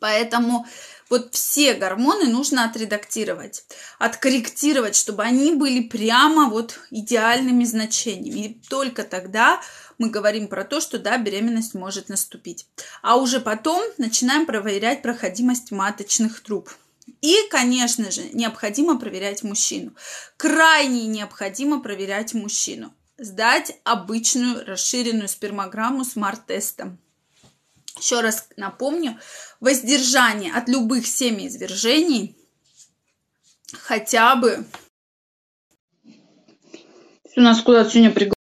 Поэтому 0.00 0.66
вот 1.10 1.34
все 1.34 1.74
гормоны 1.74 2.26
нужно 2.26 2.64
отредактировать, 2.64 3.64
откорректировать, 3.98 4.96
чтобы 4.96 5.22
они 5.22 5.54
были 5.54 5.80
прямо 5.88 6.48
вот 6.48 6.78
идеальными 6.90 7.64
значениями. 7.64 8.40
И 8.40 8.60
только 8.68 9.04
тогда 9.04 9.60
мы 9.98 10.10
говорим 10.10 10.48
про 10.48 10.64
то, 10.64 10.80
что 10.80 10.98
да, 10.98 11.18
беременность 11.18 11.74
может 11.74 12.08
наступить. 12.08 12.66
А 13.02 13.16
уже 13.16 13.40
потом 13.40 13.82
начинаем 13.98 14.46
проверять 14.46 15.02
проходимость 15.02 15.70
маточных 15.70 16.40
труб. 16.40 16.70
И, 17.22 17.34
конечно 17.50 18.10
же, 18.10 18.28
необходимо 18.32 18.98
проверять 18.98 19.42
мужчину. 19.42 19.92
Крайне 20.36 21.06
необходимо 21.06 21.80
проверять 21.80 22.34
мужчину. 22.34 22.92
Сдать 23.16 23.76
обычную 23.82 24.64
расширенную 24.64 25.28
спермограмму 25.28 26.04
смарт-тестом. 26.04 26.98
Еще 27.98 28.20
раз 28.20 28.46
напомню, 28.56 29.18
воздержание 29.60 30.52
от 30.52 30.68
любых 30.68 31.06
семяизвержений 31.06 32.36
хотя 33.72 34.36
бы... 34.36 34.64
У 37.36 37.40
нас 37.40 37.60
куда-то 37.62 37.90
сегодня 37.90 38.10
пригласили. 38.10 38.34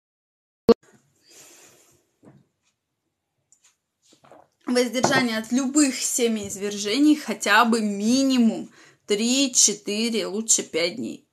Воздержание 4.65 5.39
от 5.39 5.53
любых 5.53 6.01
семяизвержений 6.01 7.15
хотя 7.15 7.65
бы 7.65 7.81
минимум 7.81 8.71
3-4, 9.07 10.27
лучше 10.27 10.63
5 10.63 10.97
дней. 10.97 11.27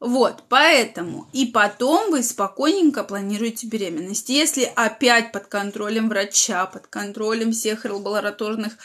Вот, 0.00 0.42
поэтому 0.48 1.28
и 1.32 1.46
потом 1.46 2.10
вы 2.10 2.24
спокойненько 2.24 3.04
планируете 3.04 3.68
беременность. 3.68 4.30
Если 4.30 4.64
опять 4.64 5.30
под 5.30 5.46
контролем 5.46 6.08
врача, 6.08 6.66
под 6.66 6.88
контролем 6.88 7.52
всех 7.52 7.84
лабораторных 7.84 8.78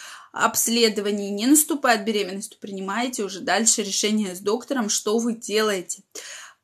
обследований 0.46 1.30
не 1.30 1.48
наступает 1.48 2.06
беременность, 2.06 2.52
то 2.52 2.58
принимаете 2.60 3.24
уже 3.24 3.42
дальше 3.42 3.84
решение 3.84 4.36
с 4.36 4.40
доктором, 4.40 4.90
что 4.90 5.18
вы 5.18 5.34
делаете. 5.34 6.04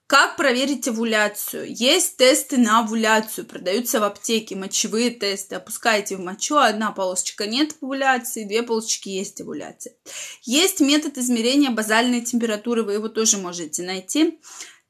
Как 0.05 0.35
проверить 0.35 0.87
овуляцию? 0.87 1.73
Есть 1.73 2.17
тесты 2.17 2.57
на 2.57 2.81
овуляцию, 2.81 3.45
продаются 3.45 3.99
в 3.99 4.03
аптеке, 4.03 4.55
мочевые 4.55 5.09
тесты. 5.09 5.55
Опускаете 5.55 6.17
в 6.17 6.19
мочу, 6.19 6.57
одна 6.57 6.91
полосочка 6.91 7.47
нет 7.47 7.75
овуляции, 7.81 8.43
две 8.43 8.63
полосочки 8.63 9.09
есть 9.09 9.41
овуляция. 9.41 9.95
Есть 10.43 10.81
метод 10.81 11.17
измерения 11.17 11.71
базальной 11.71 12.21
температуры, 12.21 12.83
вы 12.83 12.93
его 12.93 13.07
тоже 13.07 13.37
можете 13.37 13.81
найти. 13.81 14.39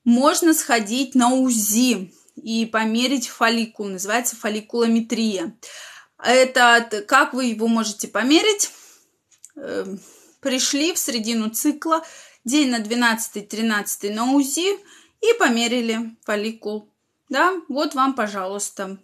Можно 0.04 0.54
сходить 0.54 1.15
на 1.15 1.34
УЗИ 1.34 2.12
и 2.36 2.65
померить 2.65 3.30
фолликул, 3.30 3.86
называется 3.88 4.36
фолликулометрия. 4.36 5.56
Это 6.23 7.03
как 7.07 7.33
вы 7.33 7.45
его 7.45 7.67
можете 7.67 8.07
померить? 8.07 8.71
Эм, 9.55 9.99
пришли 10.39 10.93
в 10.93 10.97
середину 10.97 11.49
цикла, 11.49 12.03
день 12.45 12.69
на 12.69 12.79
12-13 12.79 14.13
на 14.13 14.33
УЗИ– 14.33 14.77
и 15.23 15.33
померили 15.39 16.15
фолликул. 16.25 16.89
Да, 17.29 17.53
вот 17.69 17.95
вам, 17.95 18.13
пожалуйста. 18.13 18.97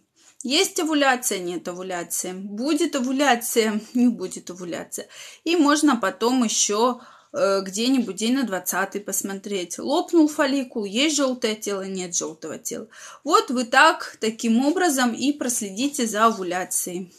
Есть 0.43 0.79
овуляция, 0.79 1.39
нет 1.39 1.67
овуляции. 1.67 2.33
Будет 2.33 2.95
овуляция, 2.95 3.81
не 3.93 4.07
будет 4.07 4.49
овуляция. 4.49 5.07
И 5.43 5.55
можно 5.55 5.95
потом 5.95 6.43
еще 6.43 6.99
где-нибудь 7.31 8.15
день 8.15 8.35
на 8.35 8.43
20 8.43 9.05
посмотреть. 9.05 9.77
Лопнул 9.79 10.27
фолликул, 10.27 10.85
есть 10.85 11.15
желтое 11.15 11.55
тело, 11.55 11.83
нет 11.83 12.15
желтого 12.15 12.57
тела. 12.57 12.87
Вот 13.23 13.51
вы 13.51 13.65
так, 13.65 14.17
таким 14.19 14.65
образом 14.65 15.13
и 15.13 15.31
проследите 15.31 16.07
за 16.07 16.25
овуляцией. 16.25 17.13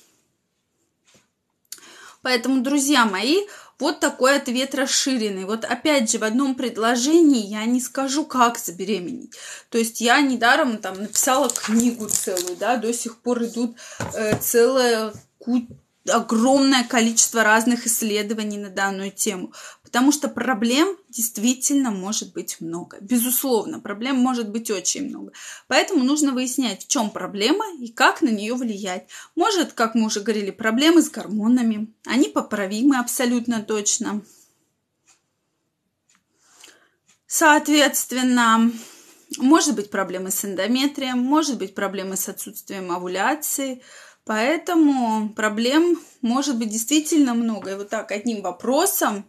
Поэтому, 2.23 2.62
друзья 2.62 3.07
мои, 3.07 3.46
вот 3.79 3.99
такой 3.99 4.37
ответ 4.37 4.75
расширенный. 4.75 5.46
Вот 5.46 5.64
опять 5.64 6.11
же, 6.11 6.18
в 6.18 6.25
одном 6.25 6.55
предложении 6.55 7.46
я 7.46 7.64
не 7.64 7.81
скажу, 7.81 8.27
как 8.27 8.59
забеременеть. 8.59 9.35
То 9.70 9.79
есть 9.79 10.01
я 10.03 10.20
недаром 10.20 10.79
там 10.79 11.01
написала 11.01 11.49
книгу 11.49 12.07
целую, 12.09 12.57
да, 12.57 12.77
до 12.77 12.92
сих 12.92 13.16
пор 13.18 13.44
идут 13.44 13.77
э, 14.14 14.37
целая 14.38 15.14
куча 15.38 15.68
огромное 16.11 16.85
количество 16.85 17.42
разных 17.42 17.87
исследований 17.87 18.59
на 18.59 18.70
данную 18.70 19.11
тему, 19.11 19.53
потому 19.83 20.12
что 20.12 20.29
проблем 20.29 20.96
действительно 21.09 21.90
может 21.90 22.33
быть 22.33 22.61
много. 22.61 22.99
Безусловно, 23.01 23.81
проблем 23.81 24.16
может 24.16 24.51
быть 24.51 24.70
очень 24.70 25.09
много. 25.09 25.33
Поэтому 25.68 26.05
нужно 26.05 26.33
выяснять, 26.33 26.85
в 26.85 26.88
чем 26.88 27.11
проблема 27.11 27.64
и 27.79 27.88
как 27.88 28.23
на 28.23 28.29
нее 28.29 28.55
влиять. 28.55 29.09
Может, 29.35 29.73
как 29.73 29.94
мы 29.94 30.07
уже 30.07 30.20
говорили, 30.20 30.51
проблемы 30.51 31.03
с 31.03 31.11
гормонами. 31.11 31.92
Они 32.07 32.29
поправимы 32.29 32.99
абсолютно 32.99 33.62
точно. 33.62 34.23
Соответственно, 37.27 38.73
может 39.38 39.77
быть 39.77 39.90
проблемы 39.90 40.31
с 40.31 40.44
эндометрием, 40.44 41.20
может 41.20 41.59
быть 41.59 41.75
проблемы 41.75 42.16
с 42.16 42.29
отсутствием 42.29 42.90
овуляции– 42.90 43.83
Поэтому 44.24 45.30
проблем 45.30 46.00
может 46.20 46.59
быть 46.59 46.70
действительно 46.70 47.35
много. 47.35 47.72
И 47.72 47.74
вот 47.74 47.88
так 47.88 48.12
одним 48.12 48.42
вопросом, 48.42 49.24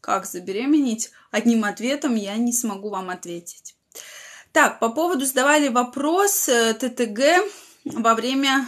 как 0.00 0.26
забеременеть, 0.26 1.10
одним 1.30 1.64
ответом 1.64 2.14
я 2.14 2.36
не 2.36 2.52
смогу 2.52 2.90
вам 2.90 3.10
ответить. 3.10 3.76
Так, 4.52 4.78
по 4.78 4.88
поводу 4.88 5.26
задавали 5.26 5.68
вопрос 5.68 6.48
э, 6.48 6.72
ТТГ 6.74 7.44
во 7.84 8.14
время 8.14 8.66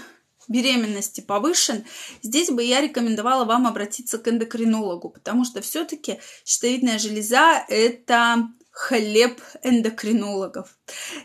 беременности 0.48 1.20
повышен, 1.20 1.84
здесь 2.22 2.50
бы 2.50 2.62
я 2.62 2.80
рекомендовала 2.80 3.44
вам 3.44 3.66
обратиться 3.66 4.18
к 4.18 4.28
эндокринологу, 4.28 5.10
потому 5.10 5.44
что 5.44 5.60
все-таки 5.60 6.20
щитовидная 6.44 6.98
железа– 6.98 7.64
это 7.68 8.48
хлеб 8.70 9.40
эндокринологов. 9.62 10.78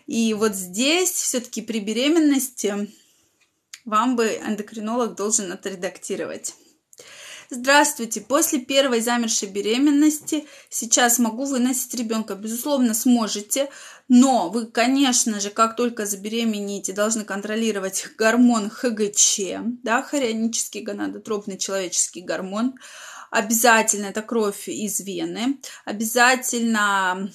И 0.07 0.33
вот 0.33 0.55
здесь 0.55 1.11
все-таки 1.11 1.61
при 1.61 1.79
беременности 1.79 2.89
вам 3.85 4.15
бы 4.15 4.25
эндокринолог 4.27 5.15
должен 5.15 5.51
отредактировать. 5.51 6.55
Здравствуйте. 7.49 8.21
После 8.21 8.59
первой 8.59 9.01
замершей 9.01 9.49
беременности 9.49 10.47
сейчас 10.69 11.19
могу 11.19 11.45
выносить 11.45 11.93
ребенка. 11.93 12.35
Безусловно, 12.35 12.93
сможете. 12.93 13.69
Но 14.07 14.49
вы, 14.49 14.65
конечно 14.65 15.39
же, 15.39 15.49
как 15.49 15.75
только 15.75 16.05
забеременеете, 16.05 16.93
должны 16.93 17.25
контролировать 17.25 18.07
гормон 18.17 18.69
ХГЧ, 18.69 19.39
да, 19.83 20.01
хорионический 20.01 20.81
гонадотропный 20.81 21.57
человеческий 21.57 22.21
гормон. 22.21 22.75
Обязательно 23.29 24.07
это 24.07 24.21
кровь 24.21 24.67
из 24.67 24.99
вены. 25.01 25.59
Обязательно 25.85 27.31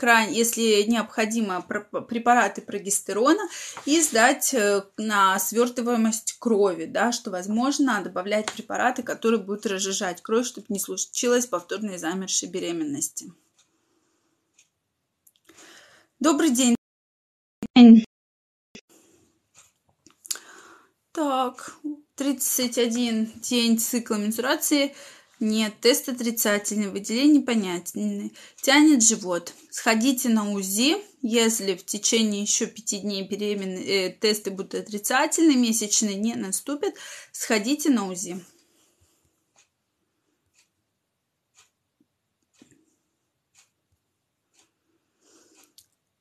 крайне, 0.00 0.38
если 0.38 0.82
необходимо, 0.88 1.60
препараты 1.60 2.62
прогестерона 2.62 3.42
и 3.84 4.00
сдать 4.00 4.54
э, 4.54 4.82
на 4.96 5.38
свертываемость 5.38 6.38
крови, 6.38 6.86
да, 6.86 7.12
что 7.12 7.30
возможно 7.30 8.02
добавлять 8.02 8.50
препараты, 8.50 9.02
которые 9.02 9.42
будут 9.42 9.66
разжижать 9.66 10.22
кровь, 10.22 10.46
чтобы 10.46 10.68
не 10.70 10.80
случилось 10.80 11.44
повторной 11.44 11.98
замершей 11.98 12.48
беременности. 12.48 13.30
Добрый 16.18 16.48
день. 16.48 16.76
Так, 21.12 21.76
31 22.14 23.32
день 23.42 23.78
цикла 23.78 24.14
менструации– 24.14 24.94
нет, 25.40 25.80
тест 25.80 26.06
отрицательный, 26.10 26.90
выделение 26.90 27.38
непонятное. 27.38 28.30
Тянет 28.60 29.02
живот. 29.02 29.54
Сходите 29.70 30.28
на 30.28 30.52
УЗИ. 30.52 30.98
Если 31.22 31.76
в 31.76 31.84
течение 31.86 32.42
еще 32.42 32.66
пяти 32.66 32.98
дней 32.98 33.26
беременны, 33.26 33.78
э, 33.78 34.10
тесты 34.10 34.50
будут 34.50 34.74
отрицательные, 34.74 35.56
месячные 35.56 36.16
не 36.16 36.34
наступят, 36.34 36.94
сходите 37.32 37.88
на 37.88 38.08
УЗИ. 38.10 38.44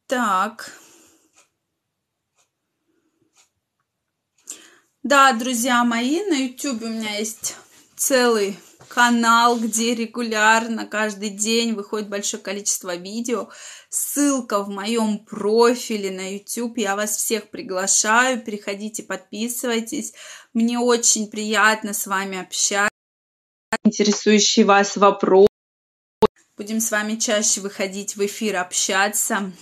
Так. 0.07 0.71
Да, 5.03 5.33
друзья 5.33 5.83
мои, 5.83 6.23
на 6.23 6.35
YouTube 6.35 6.83
у 6.83 6.87
меня 6.87 7.17
есть 7.17 7.57
целый 7.97 8.57
канал, 8.89 9.57
где 9.57 9.95
регулярно 9.95 10.85
каждый 10.85 11.29
день 11.29 11.73
выходит 11.73 12.09
большое 12.09 12.43
количество 12.43 12.95
видео. 12.95 13.49
Ссылка 13.89 14.61
в 14.63 14.69
моем 14.69 15.19
профиле 15.19 16.11
на 16.11 16.33
YouTube. 16.33 16.77
Я 16.77 16.95
вас 16.95 17.15
всех 17.15 17.49
приглашаю. 17.49 18.43
Переходите, 18.43 19.03
подписывайтесь. 19.03 20.13
Мне 20.53 20.79
очень 20.79 21.29
приятно 21.29 21.93
с 21.93 22.07
вами 22.07 22.39
общаться. 22.39 22.89
Интересующий 23.83 24.63
вас 24.63 24.97
вопрос. 24.97 25.47
Будем 26.57 26.81
с 26.81 26.91
вами 26.91 27.15
чаще 27.15 27.61
выходить 27.61 28.17
в 28.17 28.25
эфир, 28.25 28.57
общаться 28.57 29.53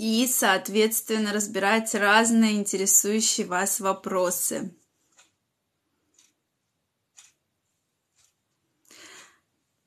и, 0.00 0.26
соответственно, 0.26 1.34
разбирать 1.34 1.94
разные 1.94 2.54
интересующие 2.54 3.46
вас 3.46 3.80
вопросы. 3.80 4.74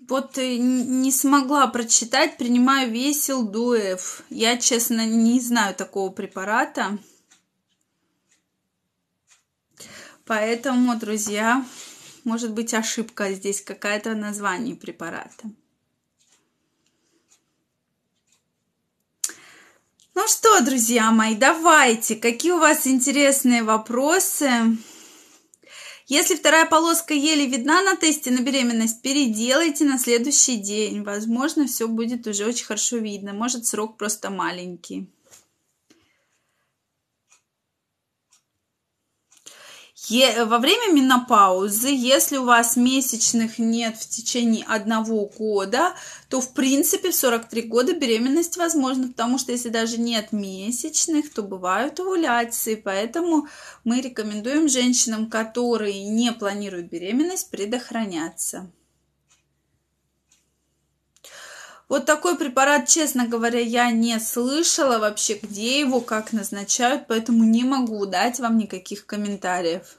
Вот 0.10 0.38
не 0.38 1.12
смогла 1.12 1.68
прочитать, 1.68 2.38
принимаю 2.38 2.92
весел 2.92 3.48
дуэф. 3.48 4.24
Я, 4.30 4.58
честно, 4.58 5.06
не 5.06 5.40
знаю 5.40 5.74
такого 5.76 6.12
препарата. 6.12 6.98
Поэтому, 10.26 10.98
друзья, 10.98 11.66
может 12.24 12.52
быть 12.52 12.74
ошибка 12.74 13.34
здесь 13.34 13.62
какая-то 13.62 14.14
название 14.14 14.76
препарата. 14.76 15.50
Ну 20.16 20.28
что, 20.28 20.62
друзья 20.62 21.12
мои, 21.12 21.36
давайте, 21.36 22.16
какие 22.16 22.52
у 22.52 22.60
вас 22.60 22.88
интересные 22.88 23.64
вопросы? 23.64 24.50
Если 26.08 26.36
вторая 26.36 26.66
полоска 26.66 27.14
еле 27.14 27.46
видна 27.48 27.82
на 27.82 27.96
тесте 27.96 28.30
на 28.32 28.42
беременность, 28.42 29.02
переделайте 29.02 29.86
на 29.86 29.98
следующий 29.98 30.58
день. 30.58 31.04
Возможно, 31.04 31.66
все 31.66 31.88
будет 31.88 32.28
уже 32.28 32.46
очень 32.46 32.66
хорошо 32.66 32.98
видно. 32.98 33.34
Может, 33.34 33.66
срок 33.66 33.98
просто 33.98 34.30
маленький. 34.30 35.08
Во 40.10 40.58
время 40.60 40.92
менопаузы, 40.94 41.88
если 41.88 42.36
у 42.36 42.44
вас 42.44 42.76
месячных 42.76 43.58
нет 43.58 43.96
в 43.98 44.10
течение 44.10 44.66
одного 44.66 45.28
года, 45.28 45.94
то 46.28 46.42
в 46.42 46.54
принципе 46.54 47.12
в 47.12 47.16
43 47.16 47.62
года 47.62 47.94
беременность 47.94 48.58
возможна, 48.58 49.08
потому 49.08 49.38
что 49.38 49.54
если 49.54 49.70
даже 49.70 49.98
нет 49.98 50.34
месячных, 50.34 51.34
то 51.34 51.42
бывают 51.42 52.02
овуляции, 52.02 52.76
поэтому 52.76 53.48
мы 53.86 54.02
рекомендуем 54.02 54.68
женщинам, 54.68 55.30
которые 55.30 56.04
не 56.04 56.34
планируют 56.34 56.88
беременность, 56.88 57.50
предохраняться. 57.50 58.70
Вот 61.94 62.06
такой 62.06 62.36
препарат, 62.36 62.88
честно 62.88 63.28
говоря, 63.28 63.60
я 63.60 63.92
не 63.92 64.20
слышала 64.20 64.98
вообще, 64.98 65.36
где 65.40 65.80
его, 65.80 66.02
как 66.02 66.34
назначают, 66.34 67.06
поэтому 67.06 67.44
не 67.44 67.64
могу 67.64 68.08
дать 68.08 68.40
вам 68.40 68.58
никаких 68.58 69.06
комментариев. 69.06 69.98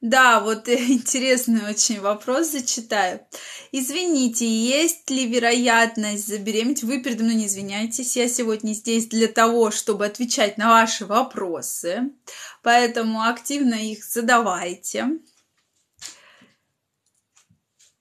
Да, 0.00 0.38
вот 0.40 0.68
интересный 0.68 1.68
очень 1.68 2.00
вопрос 2.00 2.52
зачитаю. 2.52 3.20
Извините, 3.72 4.46
есть 4.46 5.10
ли 5.10 5.26
вероятность 5.26 6.28
забеременеть? 6.28 6.84
Вы 6.84 7.02
передо 7.02 7.24
мной 7.24 7.34
не 7.34 7.46
извиняйтесь, 7.46 8.16
я 8.16 8.28
сегодня 8.28 8.74
здесь 8.74 9.08
для 9.08 9.26
того, 9.26 9.70
чтобы 9.72 10.06
отвечать 10.06 10.56
на 10.56 10.68
ваши 10.68 11.04
вопросы, 11.04 12.12
поэтому 12.62 13.22
активно 13.22 13.74
их 13.74 14.04
задавайте. 14.04 15.18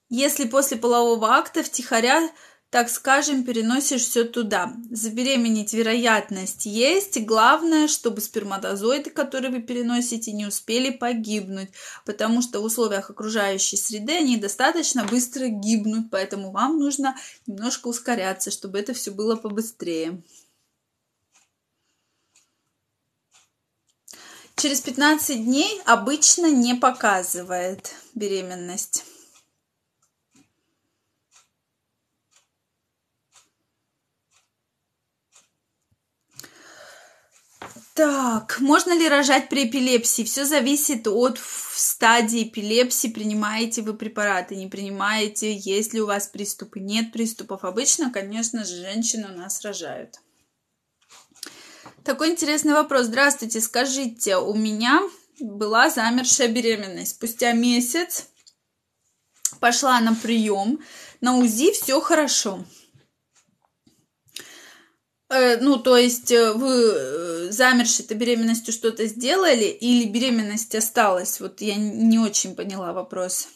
Если 0.10 0.45
после 0.45 0.78
полового 0.78 1.34
акта 1.34 1.64
втихаря 1.64 2.30
так 2.70 2.89
скажем, 2.89 3.45
переносишь 3.45 4.01
все 4.01 4.26
туда. 4.26 4.74
Забеременеть 4.91 5.74
вероятность 5.74 6.65
есть. 6.65 7.20
Главное, 7.26 7.88
чтобы 7.88 8.20
сперматозоиды, 8.20 9.09
которые 9.09 9.51
вы 9.51 9.61
переносите, 9.61 10.34
не 10.34 10.45
успели 10.45 10.89
погибнуть, 10.89 11.70
потому 12.05 12.41
что 12.41 12.59
в 12.59 12.65
условиях 12.65 13.09
окружающей 13.09 13.78
среды 13.78 14.18
они 14.18 14.38
достаточно 14.38 15.05
быстро 15.05 15.47
гибнут, 15.47 16.09
поэтому 16.11 16.51
вам 16.51 16.78
нужно 16.78 17.15
немножко 17.45 17.88
ускоряться, 17.88 18.51
чтобы 18.51 18.80
это 18.80 18.93
все 18.93 19.11
было 19.11 19.38
побыстрее. 19.38 20.22
Через 24.57 24.82
15 24.82 25.45
дней 25.45 25.82
обычно 25.86 26.47
не 26.47 26.74
показывает 26.74 27.93
беременность. 28.15 29.05
Так, 37.98 38.60
можно 38.60 38.95
ли 38.95 39.10
рожать 39.10 39.50
при 39.50 39.68
эпилепсии? 39.68 40.22
Все 40.22 40.45
зависит 40.45 41.08
от 41.08 41.39
стадии 41.39 42.43
эпилепсии. 42.43 43.08
Принимаете 43.08 43.82
вы 43.82 43.95
препараты, 43.95 44.56
не 44.56 44.68
принимаете, 44.68 45.52
есть 45.52 45.95
ли 45.95 46.02
у 46.02 46.06
вас 46.06 46.28
приступы, 46.28 46.80
нет 46.80 47.12
приступов. 47.12 47.64
Обычно, 47.64 48.12
конечно 48.12 48.66
же, 48.66 48.76
женщины 48.76 49.30
у 49.34 49.36
нас 49.36 49.66
рожают. 49.66 50.20
Такой 52.04 52.30
интересный 52.30 52.74
вопрос. 52.74 53.08
Здравствуйте, 53.08 53.62
скажите, 53.62 54.38
у 54.38 54.54
меня 54.54 55.02
была 55.39 55.89
замершая 55.89 56.50
беременность. 56.50 57.16
Спустя 57.16 57.54
месяц 57.54 58.28
пошла 59.60 60.00
на 60.02 60.14
прием, 60.14 60.82
на 61.20 61.36
УЗИ 61.39 61.72
все 61.72 62.00
хорошо. 62.00 62.64
Э, 65.30 65.57
ну, 65.59 65.78
то 65.78 65.97
есть 65.97 66.32
э, 66.32 66.53
вы 66.53 66.91
э, 66.93 67.51
замершей-то 67.51 68.15
беременностью 68.15 68.73
что-то 68.73 69.05
сделали 69.07 69.65
или 69.65 70.07
беременность 70.07 70.73
осталась? 70.75 71.39
Вот 71.39 71.61
я 71.61 71.75
не 71.75 72.19
очень 72.19 72.55
поняла 72.55 72.93
вопрос. 72.93 73.49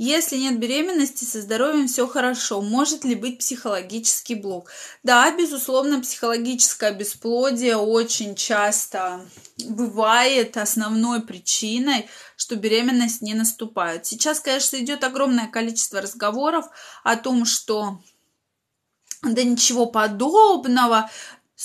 Если 0.00 0.36
нет 0.36 0.60
беременности, 0.60 1.24
со 1.24 1.42
здоровьем 1.42 1.88
все 1.88 2.06
хорошо. 2.06 2.62
Может 2.62 3.04
ли 3.04 3.16
быть 3.16 3.38
психологический 3.38 4.36
блок? 4.36 4.70
Да, 5.02 5.28
безусловно, 5.36 6.00
психологическое 6.00 6.92
бесплодие 6.92 7.76
очень 7.76 8.36
часто 8.36 9.26
бывает 9.66 10.56
основной 10.56 11.20
причиной, 11.22 12.08
что 12.36 12.54
беременность 12.54 13.22
не 13.22 13.34
наступает. 13.34 14.06
Сейчас, 14.06 14.38
конечно, 14.38 14.76
идет 14.76 15.02
огромное 15.02 15.48
количество 15.48 16.00
разговоров 16.00 16.66
о 17.02 17.16
том, 17.16 17.44
что 17.44 17.98
да 19.22 19.42
ничего 19.42 19.86
подобного, 19.86 21.10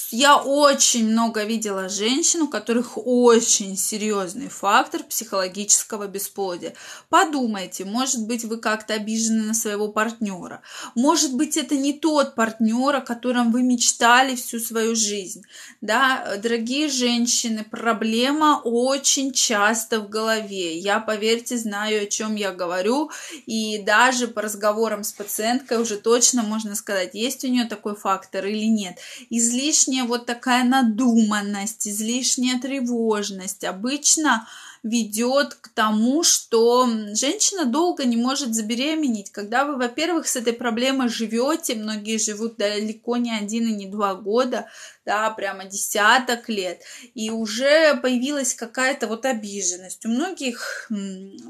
я 0.09 0.37
очень 0.37 1.07
много 1.07 1.43
видела 1.43 1.87
женщин, 1.87 2.41
у 2.41 2.47
которых 2.47 2.93
очень 2.95 3.77
серьезный 3.77 4.47
фактор 4.47 5.03
психологического 5.03 6.07
бесплодия. 6.07 6.73
Подумайте, 7.09 7.85
может 7.85 8.25
быть, 8.25 8.43
вы 8.43 8.57
как-то 8.57 8.95
обижены 8.95 9.43
на 9.43 9.53
своего 9.53 9.89
партнера. 9.89 10.61
Может 10.95 11.35
быть, 11.35 11.57
это 11.57 11.75
не 11.75 11.93
тот 11.93 12.33
партнер, 12.33 12.95
о 12.95 13.01
котором 13.01 13.51
вы 13.51 13.61
мечтали 13.61 14.35
всю 14.35 14.59
свою 14.59 14.95
жизнь. 14.95 15.43
Да, 15.81 16.37
дорогие 16.41 16.89
женщины, 16.89 17.63
проблема 17.63 18.61
очень 18.63 19.31
часто 19.31 19.99
в 19.99 20.09
голове. 20.09 20.79
Я, 20.79 21.01
поверьте, 21.01 21.55
знаю, 21.55 22.03
о 22.03 22.07
чем 22.07 22.33
я 22.33 22.51
говорю. 22.51 23.11
И 23.45 23.77
даже 23.77 24.27
по 24.27 24.41
разговорам 24.41 25.03
с 25.03 25.11
пациенткой 25.11 25.77
уже 25.77 25.97
точно 25.97 26.41
можно 26.41 26.75
сказать, 26.75 27.13
есть 27.13 27.43
у 27.43 27.47
нее 27.47 27.65
такой 27.65 27.95
фактор 27.95 28.45
или 28.47 28.65
нет. 28.65 28.97
Излишне 29.29 29.82
излишняя 29.84 30.05
вот 30.05 30.25
такая 30.25 30.63
надуманность, 30.63 31.88
излишняя 31.88 32.59
тревожность 32.59 33.63
обычно 33.63 34.47
ведет 34.81 35.53
к 35.55 35.69
тому, 35.69 36.23
что 36.23 36.88
женщина 37.15 37.65
долго 37.65 38.03
не 38.03 38.17
может 38.17 38.53
забеременеть. 38.53 39.31
Когда 39.31 39.63
вы, 39.65 39.77
во-первых, 39.77 40.27
с 40.27 40.36
этой 40.36 40.51
проблемой 40.51 41.07
живете, 41.07 41.75
многие 41.75 42.17
живут 42.17 42.57
далеко 42.57 43.15
не 43.17 43.31
один 43.31 43.67
и 43.67 43.73
не 43.73 43.88
два 43.88 44.15
года, 44.15 44.67
да, 45.05 45.29
прямо 45.29 45.65
десяток 45.65 46.49
лет, 46.49 46.81
и 47.13 47.29
уже 47.29 47.95
появилась 48.01 48.53
какая-то 48.53 49.07
вот 49.07 49.25
обиженность. 49.25 50.05
У 50.05 50.09
многих 50.09 50.89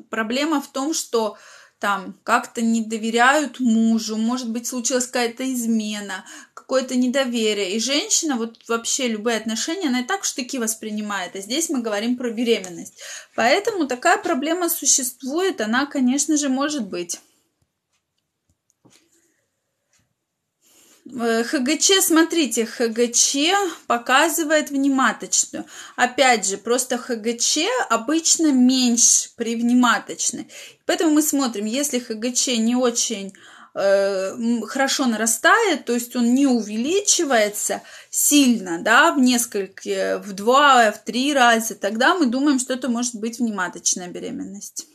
проблема 0.09 0.61
в 0.61 0.67
том, 0.67 0.93
что 0.93 1.38
там 1.79 2.17
как-то 2.23 2.61
не 2.61 2.86
доверяют 2.86 3.59
мужу, 3.59 4.15
может 4.15 4.49
быть, 4.49 4.67
случилась 4.67 5.05
какая-то 5.05 5.43
измена, 5.53 6.23
какое-то 6.74 6.95
недоверие. 6.95 7.76
И 7.76 7.80
женщина, 7.80 8.36
вот 8.36 8.57
вообще 8.67 9.07
любые 9.07 9.38
отношения, 9.38 9.89
она 9.89 9.99
и 9.99 10.03
так 10.03 10.26
штыки 10.26 10.57
воспринимает. 10.57 11.36
А 11.36 11.39
здесь 11.39 11.69
мы 11.69 11.82
говорим 11.82 12.17
про 12.17 12.32
беременность. 12.32 12.99
Поэтому 13.36 13.86
такая 13.86 14.17
проблема 14.17 14.69
существует, 14.69 15.61
она, 15.61 15.86
конечно 15.86 16.36
же, 16.36 16.49
может 16.49 16.88
быть. 16.88 17.19
Э, 21.05 21.43
ХГЧ, 21.43 22.01
смотрите, 22.01 22.65
ХГЧ 22.65 23.36
показывает 23.86 24.71
внематочную. 24.71 25.65
Опять 25.95 26.47
же, 26.47 26.57
просто 26.57 26.97
ХГЧ 26.97 27.57
обычно 27.89 28.51
меньше 28.51 29.30
при 29.36 29.55
внематочной. 29.55 30.47
Поэтому 30.88 31.11
мы 31.11 31.21
смотрим, 31.21 31.65
если 31.65 31.99
ХГЧ 31.99 32.47
не 32.57 32.76
очень 32.76 33.32
хорошо 33.74 35.07
нарастает, 35.07 35.86
то 35.86 35.93
есть 35.93 36.15
он 36.15 36.36
не 36.36 36.45
увеличивается 36.45 37.82
сильно, 38.09 38.80
да, 38.80 39.13
в 39.13 39.19
несколько, 39.19 40.21
в 40.24 40.34
два, 40.34 40.91
в 40.91 41.03
три 41.03 41.34
раза, 41.34 41.76
тогда 41.76 42.13
мы 42.15 42.28
думаем, 42.28 42.59
что 42.59 42.74
это 42.74 42.88
может 42.88 43.15
быть 43.15 43.39
внематочная 43.39 44.09
беременность. 44.09 44.88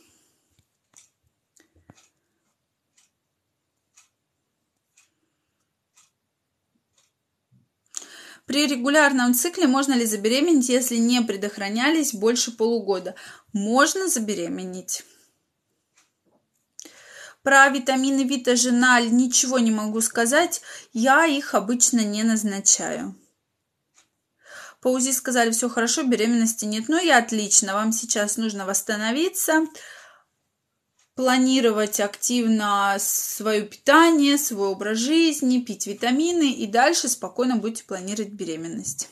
При 8.45 8.65
регулярном 8.65 9.35
цикле 9.35 9.67
можно 9.67 9.93
ли 9.93 10.05
забеременеть, 10.07 10.69
если 10.69 10.95
не 10.95 11.21
предохранялись 11.21 12.15
больше 12.15 12.51
полугода? 12.51 13.13
Можно 13.53 14.07
забеременеть. 14.07 15.03
Про 17.43 17.69
витамины 17.69 18.23
Витажиналь 18.23 19.11
ничего 19.11 19.59
не 19.59 19.71
могу 19.71 20.01
сказать. 20.01 20.61
Я 20.93 21.25
их 21.25 21.53
обычно 21.53 22.01
не 22.01 22.23
назначаю. 22.23 23.15
По 24.81 24.89
УЗИ 24.89 25.11
сказали, 25.11 25.51
все 25.51 25.69
хорошо, 25.69 26.03
беременности 26.03 26.65
нет. 26.65 26.85
Ну 26.87 27.03
и 27.03 27.09
отлично, 27.09 27.73
вам 27.73 27.91
сейчас 27.91 28.37
нужно 28.37 28.65
восстановиться 28.65 29.65
планировать 31.19 31.99
активно 31.99 32.95
свое 32.97 33.63
питание, 33.63 34.37
свой 34.37 34.69
образ 34.69 34.99
жизни, 34.99 35.59
пить 35.59 35.85
витамины 35.85 36.49
и 36.53 36.65
дальше 36.65 37.09
спокойно 37.09 37.57
будете 37.57 37.83
планировать 37.83 38.31
беременность. 38.31 39.09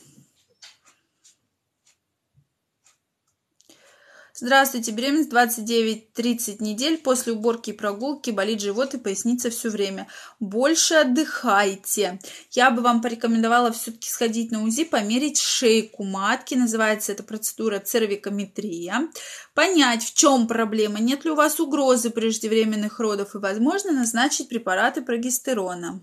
Здравствуйте, 4.40 4.92
беременность 4.92 5.32
29-30 5.32 6.58
недель. 6.60 7.00
После 7.00 7.34
уборки 7.34 7.72
и 7.72 7.74
прогулки 7.74 8.30
болит 8.30 8.62
живот 8.62 8.94
и 8.94 9.00
поясница 9.00 9.50
все 9.50 9.72
время. 9.72 10.08
Больше 10.40 10.94
отдыхайте. 10.94 12.20
Я 12.52 12.70
бы 12.70 12.84
вам 12.84 13.02
порекомендовала 13.02 13.72
все-таки 13.72 14.08
сходить 14.08 14.52
на 14.52 14.64
УЗИ, 14.64 14.84
померить 14.84 15.40
шейку 15.40 16.04
матки. 16.04 16.54
Называется 16.54 17.14
эта 17.14 17.24
процедура 17.24 17.80
цервикометрия. 17.80 19.10
Понять, 19.56 20.04
в 20.04 20.14
чем 20.14 20.48
проблема, 20.48 21.00
нет 21.00 21.26
ли 21.26 21.32
у 21.32 21.36
вас 21.36 21.60
угрозы 21.60 22.12
преждевременных 22.12 23.00
родов 23.00 23.34
и, 23.34 23.40
возможно, 23.40 23.92
назначить 23.92 24.50
препараты 24.50 25.02
прогестерона. 25.02 26.00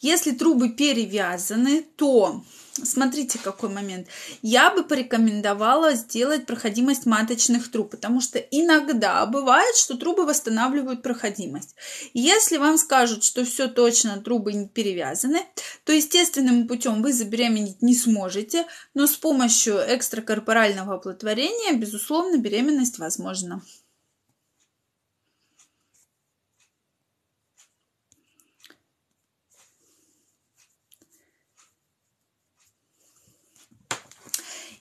Если 0.00 0.30
трубы 0.30 0.68
перевязаны, 0.68 1.82
то 1.96 2.44
смотрите, 2.72 3.38
какой 3.38 3.68
момент. 3.68 4.08
Я 4.42 4.70
бы 4.70 4.84
порекомендовала 4.84 5.94
сделать 5.94 6.46
проходимость 6.46 7.06
маточных 7.06 7.70
труб, 7.70 7.90
потому 7.90 8.20
что 8.20 8.38
иногда 8.38 9.24
бывает, 9.26 9.76
что 9.76 9.96
трубы 9.96 10.24
восстанавливают 10.26 11.02
проходимость. 11.02 11.74
Если 12.14 12.56
вам 12.56 12.78
скажут, 12.78 13.24
что 13.24 13.44
все 13.44 13.68
точно, 13.68 14.20
трубы 14.20 14.52
не 14.52 14.68
перевязаны, 14.68 15.40
то 15.84 15.92
естественным 15.92 16.68
путем 16.68 17.02
вы 17.02 17.12
забеременеть 17.12 17.82
не 17.82 17.94
сможете, 17.94 18.66
но 18.94 19.06
с 19.06 19.16
помощью 19.16 19.76
экстракорпорального 19.76 20.94
оплодотворения, 20.94 21.74
безусловно, 21.74 22.36
беременность 22.36 22.98
возможна. 22.98 23.62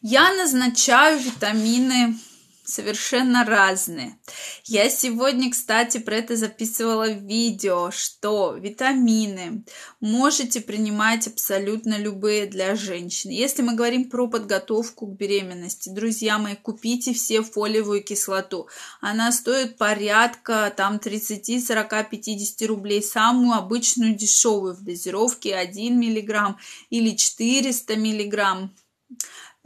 Я 0.01 0.33
назначаю 0.33 1.19
витамины 1.19 2.17
совершенно 2.63 3.43
разные. 3.43 4.17
Я 4.63 4.89
сегодня, 4.89 5.51
кстати, 5.51 5.97
про 5.97 6.15
это 6.15 6.37
записывала 6.37 7.09
видео, 7.09 7.91
что 7.91 8.53
витамины 8.53 9.65
можете 9.99 10.61
принимать 10.61 11.27
абсолютно 11.27 11.97
любые 11.97 12.45
для 12.45 12.77
женщин. 12.77 13.31
Если 13.31 13.61
мы 13.61 13.75
говорим 13.75 14.09
про 14.09 14.27
подготовку 14.27 15.05
к 15.05 15.17
беременности, 15.17 15.89
друзья 15.89 16.37
мои, 16.37 16.55
купите 16.55 17.13
все 17.13 17.41
фолиевую 17.41 18.01
кислоту. 18.01 18.69
Она 19.01 19.33
стоит 19.33 19.77
порядка 19.77 20.73
там 20.77 20.99
30, 20.99 21.67
40, 21.67 22.09
50 22.09 22.69
рублей. 22.69 23.03
Самую 23.03 23.57
обычную 23.57 24.15
дешевую 24.15 24.75
в 24.75 24.81
дозировке 24.81 25.55
1 25.55 25.99
миллиграмм 25.99 26.57
или 26.89 27.17
400 27.17 27.97
миллиграмм 27.97 28.73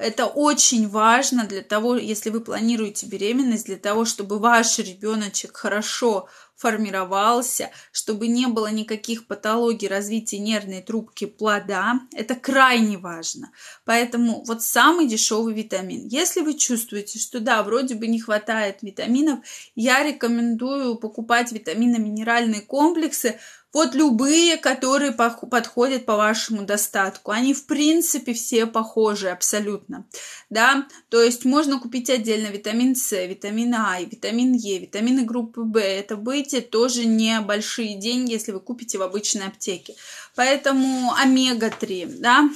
это 0.04 0.26
очень 0.26 0.89
важно 0.89 1.45
для 1.45 1.62
того, 1.62 1.95
если 1.95 2.30
вы 2.30 2.41
планируете 2.41 3.06
беременность, 3.06 3.68
для 3.68 3.78
того, 3.78 4.04
чтобы 4.04 4.38
ваш 4.38 4.78
ребеночек 4.80 5.56
хорошо 5.56 6.28
формировался, 6.58 7.72
чтобы 7.91 8.28
не 8.28 8.47
было 8.47 8.68
никаких 8.68 9.28
патологий 9.28 9.88
развития 9.88 10.39
нервной 10.39 10.82
трубки 10.82 11.26
плода. 11.26 12.01
Это 12.14 12.36
крайне 12.36 12.97
важно. 12.97 13.51
Поэтому 13.86 14.43
вот 14.45 14.62
самый 14.62 15.08
дешевый 15.08 15.54
витамин. 15.54 16.06
Если 16.08 16.41
вы 16.41 16.56
чувствуете, 16.56 17.18
что 17.18 17.39
да, 17.39 17.64
вроде 17.64 17.95
бы 17.95 18.08
не 18.08 18.20
хватает 18.20 18.80
витаминов, 18.82 19.39
я 19.76 20.04
рекомендую 20.04 20.95
покупать 20.95 21.51
витаминно-минеральные 21.54 22.62
комплексы 22.62 23.39
вот 23.74 23.96
любые, 23.96 24.58
которые 24.58 25.12
подходят 25.12 26.06
по 26.06 26.16
вашему 26.16 26.64
достатку. 26.64 27.32
Они, 27.32 27.54
в 27.54 27.66
принципе, 27.66 28.34
все 28.34 28.68
похожи 28.68 29.30
абсолютно. 29.30 30.06
Да, 30.52 30.88
то 31.10 31.22
есть 31.22 31.44
можно 31.44 31.80
купить 31.80 32.10
отдельно 32.10 32.48
витамин 32.48 32.96
С, 32.96 33.26
витамин 33.26 33.74
А, 33.74 34.00
витамин 34.00 34.54
Е, 34.54 34.78
витамины 34.78 35.24
группы 35.24 35.62
В. 35.62 35.78
Это 35.78 36.16
будете 36.16 36.62
тоже 36.62 37.06
небольшие 37.06 37.96
деньги, 37.96 38.34
если 38.34 38.52
вы 38.52 38.60
купите 38.60 39.00
в 39.00 39.02
обычной 39.02 39.48
аптеке. 39.48 39.96
Поэтому 40.36 41.14
омега-3, 41.16 42.20
да, 42.20 42.50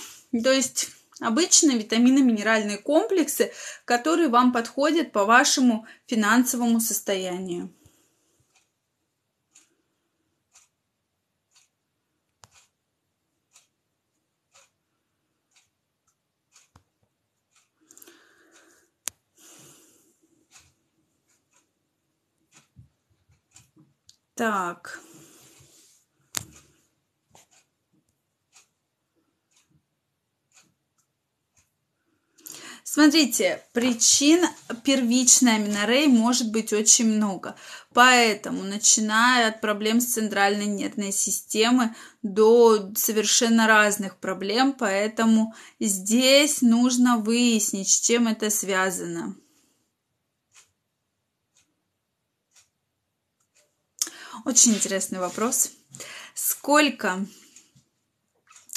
то 0.43 0.51
есть 0.51 0.89
Обычные 1.19 1.79
витамины, 1.79 2.21
минеральные 2.21 2.77
комплексы, 2.77 3.51
которые 3.85 4.29
вам 4.29 4.53
подходят 4.53 5.11
по 5.11 5.25
вашему 5.25 5.87
финансовому 6.05 6.79
состоянию. 6.79 7.71
Так. 24.37 24.99
Смотрите, 32.83 33.63
причин 33.73 34.45
первичной 34.83 35.55
аминореи 35.55 36.05
может 36.05 36.51
быть 36.51 36.71
очень 36.71 37.07
много. 37.07 37.55
Поэтому, 37.93 38.61
начиная 38.61 39.47
от 39.47 39.59
проблем 39.59 39.99
с 39.99 40.13
центральной 40.13 40.67
нервной 40.67 41.11
системы 41.11 41.95
до 42.21 42.93
совершенно 42.95 43.65
разных 43.65 44.17
проблем, 44.17 44.73
поэтому 44.73 45.55
здесь 45.79 46.61
нужно 46.61 47.17
выяснить, 47.17 47.89
с 47.89 47.99
чем 47.99 48.27
это 48.27 48.51
связано. 48.51 49.35
Очень 54.47 54.75
интересный 54.75 55.19
вопрос. 55.19 55.71
Сколько 56.33 57.19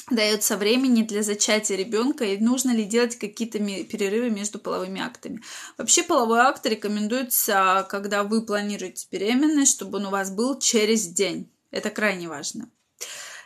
дается 0.09 0.57
времени 0.57 1.03
для 1.03 1.23
зачатия 1.23 1.77
ребенка 1.77 2.25
и 2.25 2.37
нужно 2.37 2.71
ли 2.71 2.83
делать 2.83 3.17
какие-то 3.17 3.57
перерывы 3.57 4.31
между 4.31 4.59
половыми 4.59 4.99
актами. 4.99 5.41
Вообще 5.77 6.03
половой 6.03 6.39
акт 6.39 6.65
рекомендуется, 6.65 7.87
когда 7.89 8.25
вы 8.25 8.45
планируете 8.45 9.07
беременность, 9.09 9.71
чтобы 9.71 9.99
он 9.99 10.07
у 10.07 10.09
вас 10.09 10.29
был 10.29 10.59
через 10.59 11.07
день. 11.07 11.49
Это 11.71 11.89
крайне 11.89 12.27
важно. 12.27 12.69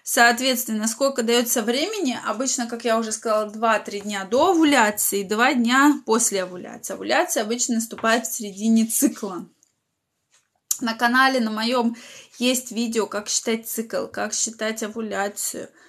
Соответственно, 0.01 0.88
сколько 0.88 1.21
дается 1.21 1.61
времени? 1.61 2.19
Обычно, 2.26 2.65
как 2.65 2.86
я 2.86 2.97
уже 2.97 3.11
сказала, 3.11 3.51
2-3 3.51 3.99
дня 3.99 4.26
до 4.26 4.49
овуляции, 4.49 5.21
2 5.21 5.53
дня 5.53 6.01
после 6.07 6.41
овуляции. 6.41 6.93
Овуляция 6.93 7.43
обычно 7.43 7.76
наступает 7.76 8.26
в 8.26 8.34
середине 8.34 8.88
цикла. 8.88 9.47
На 10.82 10.93
канале 10.93 11.39
на 11.39 11.51
моем 11.51 11.95
есть 12.38 12.71
видео, 12.71 13.07
как 13.07 13.30
считать 13.30 13.67
цикл, 13.67 14.07
как 14.07 14.34
считать 14.34 14.84
овуляцию– 14.84 15.69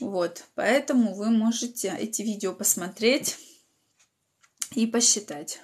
вот, 0.00 0.46
поэтому 0.54 1.14
вы 1.14 1.28
можете 1.28 1.94
эти 1.98 2.22
видео 2.22 2.54
посмотреть 2.54 3.36
и 4.74 4.86
посчитать. 4.86 5.60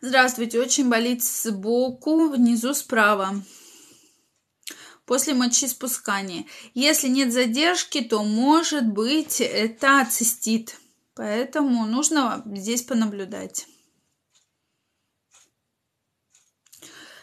Здравствуйте, 0.00 0.60
очень 0.60 0.88
болит 0.88 1.22
сбоку, 1.22 2.30
внизу 2.30 2.72
справа. 2.72 3.42
После 5.06 5.34
мочеиспускания. 5.34 6.44
Если 6.74 7.08
нет 7.08 7.32
задержки, 7.32 8.02
то 8.02 8.24
может 8.24 8.86
быть 8.86 9.40
это 9.40 10.06
цистит. 10.10 10.76
Поэтому 11.14 11.86
нужно 11.86 12.42
здесь 12.44 12.82
понаблюдать. 12.82 13.66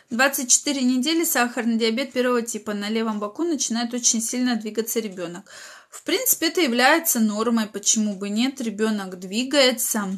24 0.09 0.81
недели 0.81 1.23
сахарный 1.23 1.77
диабет 1.77 2.13
первого 2.13 2.41
типа 2.41 2.73
на 2.73 2.89
левом 2.89 3.19
боку 3.19 3.43
начинает 3.43 3.93
очень 3.93 4.21
сильно 4.21 4.55
двигаться 4.55 4.99
ребенок. 4.99 5.49
В 5.89 6.03
принципе, 6.03 6.47
это 6.47 6.61
является 6.61 7.19
нормой, 7.19 7.67
почему 7.67 8.15
бы 8.15 8.29
нет, 8.29 8.61
ребенок 8.61 9.19
двигается. 9.19 10.17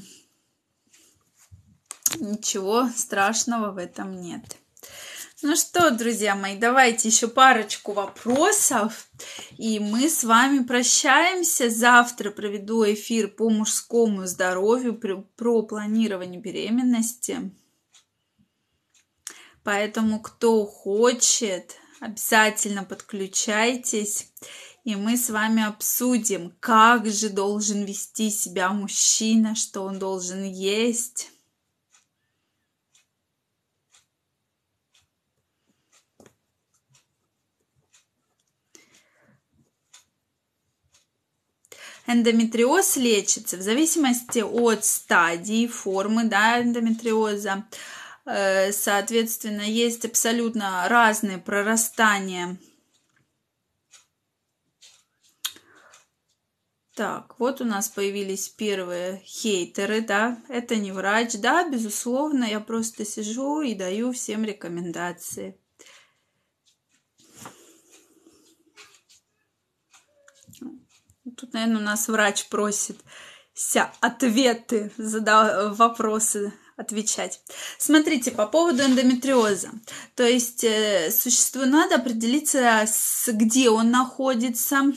Ничего 2.19 2.89
страшного 2.95 3.71
в 3.71 3.77
этом 3.77 4.21
нет. 4.21 4.57
Ну 5.47 5.55
что, 5.55 5.91
друзья 5.91 6.35
мои, 6.35 6.57
давайте 6.57 7.07
еще 7.07 7.27
парочку 7.27 7.93
вопросов, 7.93 9.07
и 9.59 9.77
мы 9.77 10.09
с 10.09 10.23
вами 10.23 10.63
прощаемся. 10.63 11.69
Завтра 11.69 12.31
проведу 12.31 12.83
эфир 12.83 13.27
по 13.27 13.51
мужскому 13.51 14.25
здоровью, 14.25 14.99
про 15.35 15.61
планирование 15.61 16.41
беременности. 16.41 17.51
Поэтому, 19.63 20.19
кто 20.19 20.65
хочет, 20.65 21.75
обязательно 21.99 22.83
подключайтесь, 22.83 24.31
и 24.83 24.95
мы 24.95 25.15
с 25.15 25.29
вами 25.29 25.63
обсудим, 25.63 26.55
как 26.59 27.05
же 27.05 27.29
должен 27.29 27.85
вести 27.85 28.31
себя 28.31 28.71
мужчина, 28.71 29.53
что 29.53 29.83
он 29.83 29.99
должен 29.99 30.43
есть 30.43 31.29
Эндометриоз 42.07 42.97
лечится 42.97 43.57
в 43.57 43.61
зависимости 43.61 44.39
от 44.39 44.85
стадии, 44.85 45.67
формы 45.67 46.25
да, 46.25 46.61
эндометриоза. 46.61 47.65
Э, 48.25 48.71
соответственно, 48.71 49.61
есть 49.61 50.05
абсолютно 50.05 50.87
разные 50.87 51.39
прорастания. 51.39 52.57
Так, 56.95 57.39
вот 57.39 57.59
у 57.59 57.65
нас 57.65 57.89
появились 57.89 58.47
первые 58.47 59.21
хейтеры, 59.25 59.99
да, 59.99 60.41
это 60.47 60.77
не 60.77 60.93
врач, 60.93 61.33
да, 61.33 61.67
безусловно, 61.67 62.45
я 62.45 62.61
просто 62.61 63.03
сижу 63.03 63.61
и 63.61 63.75
даю 63.75 64.13
всем 64.13 64.45
рекомендации. 64.45 65.59
Тут, 71.35 71.53
наверное, 71.53 71.81
у 71.81 71.83
нас 71.83 72.07
врач 72.07 72.47
просит 72.47 72.97
ответы, 74.01 74.91
зада 74.97 75.73
вопросы 75.75 76.53
отвечать. 76.77 77.39
Смотрите, 77.77 78.31
по 78.31 78.47
поводу 78.47 78.83
эндометриоза. 78.83 79.69
То 80.15 80.23
есть 80.23 80.63
э, 80.63 81.09
существу 81.09 81.65
надо 81.65 81.95
определиться, 81.95 82.83
с, 82.85 83.29
где 83.31 83.69
он 83.69 83.91
находится, 83.91 84.91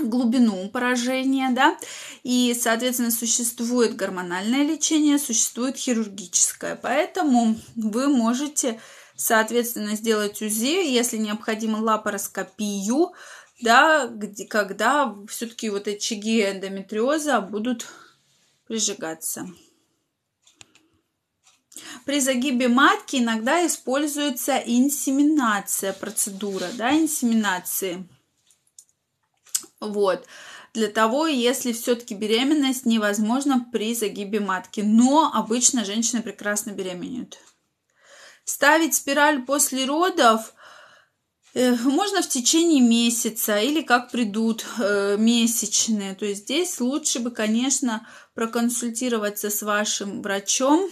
глубину 0.00 0.68
поражения, 0.68 1.50
да, 1.50 1.76
и, 2.22 2.56
соответственно, 2.60 3.10
существует 3.10 3.96
гормональное 3.96 4.62
лечение, 4.62 5.18
существует 5.18 5.76
хирургическое, 5.76 6.76
поэтому 6.76 7.56
вы 7.74 8.08
можете, 8.08 8.80
соответственно, 9.16 9.96
сделать 9.96 10.40
УЗИ, 10.42 10.92
если 10.92 11.16
необходимо 11.16 11.78
лапароскопию, 11.78 13.12
да, 13.60 14.06
где, 14.06 14.46
когда 14.46 15.14
все-таки 15.28 15.70
вот 15.70 15.88
очаги 15.88 16.42
эндометриоза 16.42 17.40
будут 17.40 17.86
прижигаться. 18.66 19.48
При 22.04 22.20
загибе 22.20 22.68
матки 22.68 23.16
иногда 23.16 23.66
используется 23.66 24.56
инсеминация, 24.56 25.92
процедура, 25.92 26.68
да, 26.74 26.96
инсеминации. 26.96 28.08
Вот. 29.80 30.26
Для 30.74 30.88
того, 30.88 31.26
если 31.26 31.72
все-таки 31.72 32.14
беременность 32.14 32.84
невозможна 32.84 33.66
при 33.72 33.94
загибе 33.94 34.40
матки. 34.40 34.80
Но 34.80 35.30
обычно 35.32 35.84
женщины 35.84 36.22
прекрасно 36.22 36.70
беременеют. 36.70 37.38
Ставить 38.44 38.94
спираль 38.94 39.44
после 39.44 39.84
родов– 39.84 40.54
можно 41.54 42.22
в 42.22 42.28
течение 42.28 42.80
месяца 42.80 43.58
или 43.58 43.82
как 43.82 44.10
придут 44.10 44.64
э, 44.78 45.16
месячные. 45.18 46.14
То 46.14 46.26
есть 46.26 46.42
здесь 46.44 46.80
лучше 46.80 47.20
бы, 47.20 47.30
конечно, 47.30 48.06
проконсультироваться 48.34 49.50
с 49.50 49.62
вашим 49.62 50.22
врачом 50.22 50.90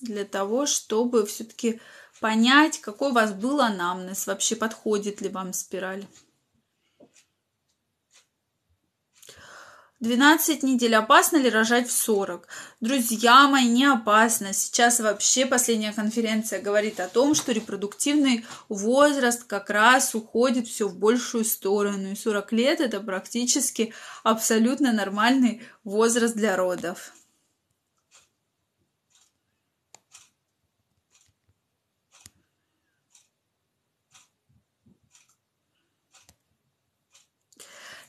для 0.00 0.24
того, 0.24 0.66
чтобы 0.66 1.26
все-таки 1.26 1.80
понять, 2.20 2.80
какой 2.80 3.10
у 3.10 3.14
вас 3.14 3.32
был 3.32 3.60
анамнез, 3.60 4.26
вообще 4.26 4.56
подходит 4.56 5.20
ли 5.20 5.28
вам 5.28 5.52
спираль. 5.52 6.06
12 10.00 10.62
недель. 10.62 10.94
Опасно 10.94 11.38
ли 11.38 11.48
рожать 11.48 11.88
в 11.88 11.92
40? 11.92 12.46
Друзья 12.80 13.48
мои, 13.48 13.66
не 13.66 13.86
опасно. 13.86 14.52
Сейчас 14.52 15.00
вообще 15.00 15.46
последняя 15.46 15.92
конференция 15.92 16.60
говорит 16.60 17.00
о 17.00 17.08
том, 17.08 17.34
что 17.34 17.52
репродуктивный 17.52 18.44
возраст 18.68 19.44
как 19.44 19.70
раз 19.70 20.14
уходит 20.14 20.68
все 20.68 20.86
в 20.86 20.98
большую 20.98 21.46
сторону. 21.46 22.12
И 22.12 22.16
40 22.16 22.52
лет 22.52 22.80
это 22.80 23.00
практически 23.00 23.94
абсолютно 24.22 24.92
нормальный 24.92 25.62
возраст 25.82 26.34
для 26.34 26.56
родов. 26.56 27.12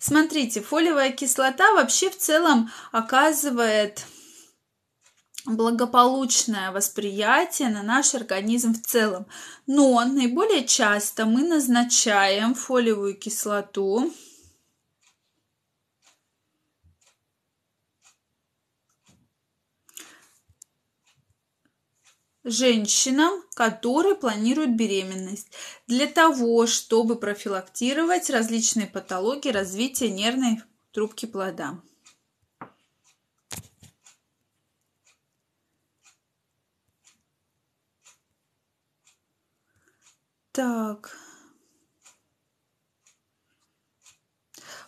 Смотрите, 0.08 0.62
фолиевая 0.62 1.12
кислота 1.12 1.74
вообще 1.74 2.10
в 2.10 2.18
целом 2.18 2.72
оказывает 2.94 4.06
благополучное 5.46 6.72
восприятие 6.72 7.68
на 7.68 7.84
наш 7.84 8.16
организм 8.16 8.74
в 8.74 8.82
целом. 8.88 9.26
Но 9.66 10.02
наиболее 10.06 10.66
часто 10.66 11.26
мы 11.26 11.44
назначаем 11.44 12.56
фолиевую 12.56 13.16
кислоту 13.18 14.14
женщинам, 22.50 23.44
которые 23.54 24.16
планируют 24.16 24.72
беременность, 24.72 25.48
для 25.88 26.08
того, 26.08 26.66
чтобы 26.68 27.18
профилактировать 27.18 28.30
различные 28.30 28.88
патологии 28.88 29.50
развития 29.50 30.10
нервной 30.10 30.62
трубки 30.92 31.26
плода. 31.26 31.80
Так. 40.52 41.16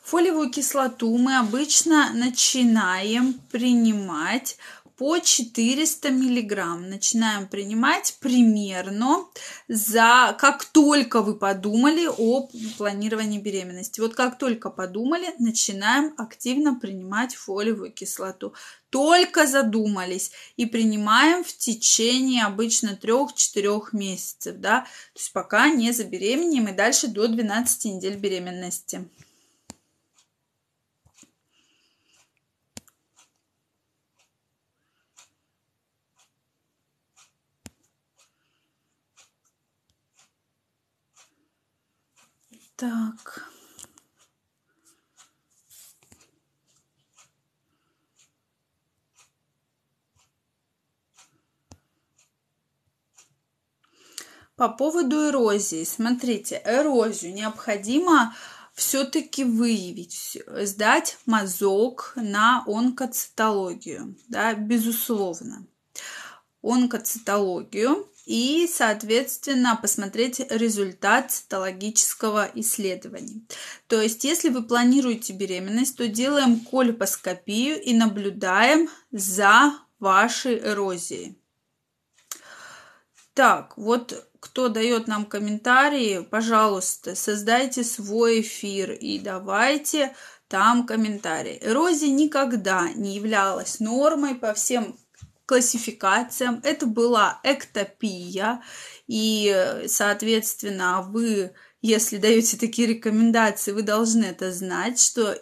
Фолиевую 0.10 0.50
кислоту 0.50 1.16
мы 1.20 1.38
обычно 1.38 2.12
начинаем 2.16 3.34
принимать 3.52 4.58
по 5.00 5.18
400 5.18 6.12
миллиграмм. 6.12 6.90
Начинаем 6.90 7.48
принимать 7.48 8.18
примерно 8.20 9.26
за 9.70 10.36
как 10.38 10.66
только 10.66 11.22
вы 11.22 11.36
подумали 11.36 12.06
о 12.06 12.50
планировании 12.78 13.40
беременности. 13.40 14.02
Вот 14.02 14.14
как 14.14 14.38
только 14.38 14.70
подумали, 14.70 15.34
начинаем 15.40 16.14
активно 16.18 16.76
принимать 16.76 17.34
фолиевую 17.34 17.94
кислоту. 17.94 18.54
Только 18.90 19.48
задумались 19.48 20.32
и 20.58 20.66
принимаем 20.66 21.46
в 21.46 21.56
течение 21.56 22.44
обычно 22.44 23.00
3-4 23.02 23.90
месяцев, 23.94 24.58
да, 24.58 24.82
то 24.82 25.20
есть 25.20 25.32
пока 25.32 25.70
не 25.70 25.94
забеременеем 25.94 26.68
и 26.68 26.74
дальше 26.74 27.08
до 27.08 27.30
12 27.30 27.86
недель 27.86 28.18
беременности. 28.18 29.08
Так. 42.80 43.46
По 54.56 54.70
поводу 54.70 55.28
эрозии. 55.28 55.84
Смотрите, 55.84 56.62
эрозию 56.64 57.34
необходимо 57.34 58.34
все-таки 58.74 59.44
выявить, 59.44 60.42
сдать 60.48 61.18
мазок 61.26 62.14
на 62.16 62.64
онкоцитологию, 62.66 64.16
да, 64.30 64.54
безусловно. 64.54 65.68
Онкоцитологию 66.62 68.10
и, 68.26 68.70
соответственно, 68.72 69.78
посмотреть 69.82 70.40
результат 70.52 71.32
цитологического 71.32 72.50
исследования. 72.56 73.42
То 73.88 74.02
есть, 74.02 74.24
если 74.24 74.50
вы 74.50 74.64
планируете 74.64 75.34
беременность, 75.34 75.98
то 75.98 76.08
делаем 76.08 76.60
кольпоскопию 76.60 77.82
и 77.82 77.94
наблюдаем 77.94 78.90
за 79.12 79.74
вашей 80.00 80.60
эрозией. 80.60 81.38
Так, 83.34 83.78
вот 83.78 84.28
кто 84.40 84.70
дает 84.70 85.08
нам 85.08 85.26
комментарии, 85.26 86.26
пожалуйста, 86.30 87.16
создайте 87.16 87.84
свой 87.84 88.42
эфир 88.42 88.92
и 88.92 89.20
давайте 89.20 90.16
там 90.48 90.86
комментарии. 90.86 91.60
Эрозия 91.62 92.10
никогда 92.10 92.90
не 92.96 93.16
являлась 93.16 93.80
нормой 93.80 94.36
по 94.36 94.54
всем 94.54 94.98
классификациям. 95.50 96.62
Это 96.64 96.86
была 96.86 97.40
эктопия, 97.44 98.62
и, 99.08 99.84
соответственно, 99.88 101.02
вы, 101.02 101.54
если 101.82 102.18
даете 102.18 102.56
такие 102.58 102.88
рекомендации, 102.88 103.72
вы 103.72 103.82
должны 103.82 104.26
это 104.26 104.52
знать, 104.52 105.00
что 105.00 105.36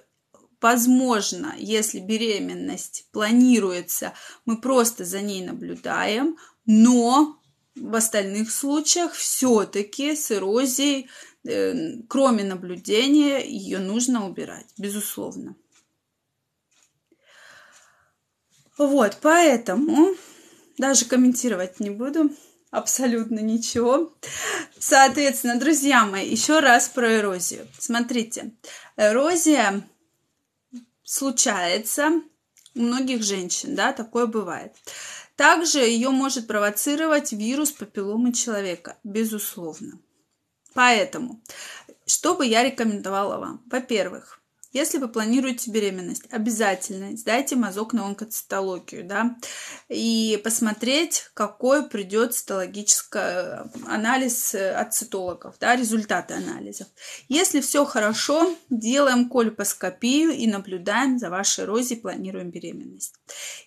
Возможно, 0.59 1.53
если 1.59 1.99
беременность 1.99 3.09
планируется, 3.11 4.13
мы 4.45 4.59
просто 4.59 5.05
за 5.05 5.21
ней 5.21 5.45
наблюдаем, 5.45 6.35
но 6.65 7.39
в 7.75 7.93
остальных 7.93 8.49
случаях 8.49 9.13
все-таки 9.13 10.15
с 10.15 10.31
эрозией, 10.31 11.09
э, 11.47 12.01
кроме 12.09 12.43
наблюдения, 12.43 13.37
ее 13.47 13.77
нужно 13.77 14.27
убирать, 14.27 14.65
безусловно. 14.79 15.55
Вот, 18.77 19.17
поэтому 19.21 20.15
даже 20.77 21.05
комментировать 21.05 21.79
не 21.79 21.89
буду 21.89 22.29
абсолютно 22.69 23.39
ничего. 23.39 24.13
Соответственно, 24.77 25.59
друзья 25.59 26.05
мои, 26.05 26.29
еще 26.29 26.59
раз 26.59 26.89
про 26.89 27.17
эрозию. 27.17 27.67
Смотрите, 27.79 28.51
эрозия 28.95 29.87
случается 31.03 32.21
у 32.75 32.79
многих 32.79 33.23
женщин, 33.23 33.75
да, 33.75 33.93
такое 33.93 34.27
бывает. 34.27 34.73
Также 35.35 35.79
ее 35.79 36.09
может 36.09 36.47
провоцировать 36.47 37.31
вирус 37.31 37.71
папилломы 37.71 38.33
человека, 38.33 38.97
безусловно. 39.03 39.99
Поэтому, 40.73 41.41
что 42.05 42.35
бы 42.35 42.45
я 42.45 42.63
рекомендовала 42.63 43.37
вам? 43.37 43.63
Во-первых, 43.65 44.36
если 44.71 44.97
вы 44.97 45.07
планируете 45.07 45.71
беременность, 45.71 46.23
обязательно 46.29 47.15
сдайте 47.15 47.55
мазок 47.55 47.93
на 47.93 48.05
онкоцитологию, 48.05 49.05
да, 49.05 49.35
и 49.89 50.39
посмотреть, 50.43 51.29
какой 51.33 51.87
придет 51.87 52.33
цитологический 52.33 53.19
э, 53.19 53.65
анализ 53.87 54.53
э, 54.55 54.73
от 54.73 54.93
цитологов, 54.93 55.55
да, 55.59 55.75
результаты 55.75 56.33
анализов. 56.33 56.87
Если 57.29 57.61
все 57.61 57.85
хорошо, 57.85 58.55
делаем 58.69 59.29
кольпоскопию 59.29 60.31
и 60.31 60.47
наблюдаем 60.47 61.19
за 61.19 61.29
вашей 61.29 61.65
эрозией, 61.65 62.01
планируем 62.01 62.51
беременность. 62.51 63.13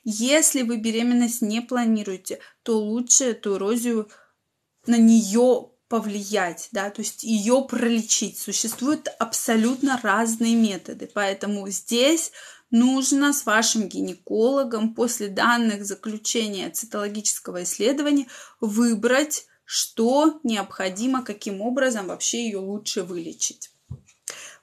Если 0.04 0.62
вы 0.62 0.76
беременность 0.76 1.42
не 1.42 1.60
планируете, 1.60 2.40
то 2.62 2.78
лучше 2.78 3.30
эту 3.30 3.56
эрозию 3.56 4.08
на 4.86 4.96
нее 4.96 5.69
повлиять, 5.90 6.68
да, 6.70 6.88
то 6.88 7.02
есть 7.02 7.24
ее 7.24 7.66
пролечить. 7.68 8.38
Существуют 8.38 9.08
абсолютно 9.18 9.98
разные 10.00 10.54
методы, 10.54 11.10
поэтому 11.12 11.68
здесь 11.68 12.30
нужно 12.70 13.32
с 13.32 13.44
вашим 13.44 13.88
гинекологом 13.88 14.94
после 14.94 15.26
данных 15.26 15.84
заключения 15.84 16.70
цитологического 16.70 17.64
исследования 17.64 18.28
выбрать, 18.60 19.46
что 19.64 20.38
необходимо, 20.44 21.24
каким 21.24 21.60
образом 21.60 22.06
вообще 22.06 22.44
ее 22.44 22.58
лучше 22.58 23.02
вылечить. 23.02 23.72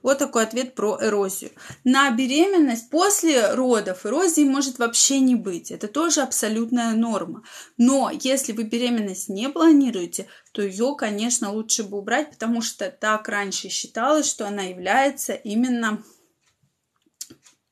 Вот 0.08 0.20
такой 0.20 0.44
ответ 0.44 0.74
про 0.74 0.98
эрозию. 1.02 1.52
На 1.84 2.10
беременность 2.12 2.90
после 2.90 3.54
родов 3.54 4.06
эрозии 4.06 4.46
может 4.46 4.80
вообще 4.80 5.20
не 5.20 5.36
быть. 5.36 5.70
Это 5.70 5.90
тоже 5.90 6.22
абсолютная 6.22 6.94
норма. 6.94 7.44
Но 7.76 8.10
если 8.10 8.54
вы 8.54 8.64
беременность 8.64 9.28
не 9.28 9.50
планируете, 9.50 10.28
то 10.54 10.62
ее, 10.62 10.96
конечно, 10.98 11.52
лучше 11.52 11.84
бы 11.84 11.98
убрать, 11.98 12.30
потому 12.30 12.62
что 12.62 12.90
так 12.90 13.28
раньше 13.28 13.68
считалось, 13.68 14.30
что 14.30 14.48
она 14.48 14.62
является 14.62 15.34
именно 15.34 16.02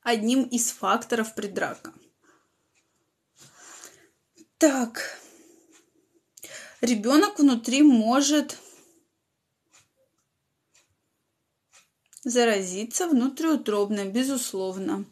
одним 0.02 0.44
из 0.44 0.72
факторов 0.72 1.36
предрака. 1.36 1.94
Так, 4.58 5.18
ребенок 6.82 7.40
внутри 7.40 7.82
может 7.82 8.58
заразиться 12.26 13.08
внутриутробно, 13.08 14.06
безусловно. 14.06 15.06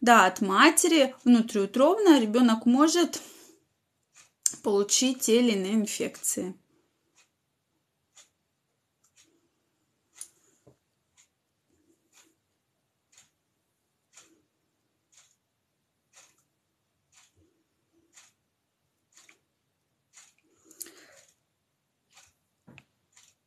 Да, 0.00 0.26
от 0.26 0.40
матери 0.40 1.14
внутриутробно 1.24 2.20
ребенок 2.20 2.66
может 2.66 3.20
получить 4.62 5.20
те 5.20 5.40
или 5.40 5.52
иные 5.52 5.74
инфекции. 5.74 6.54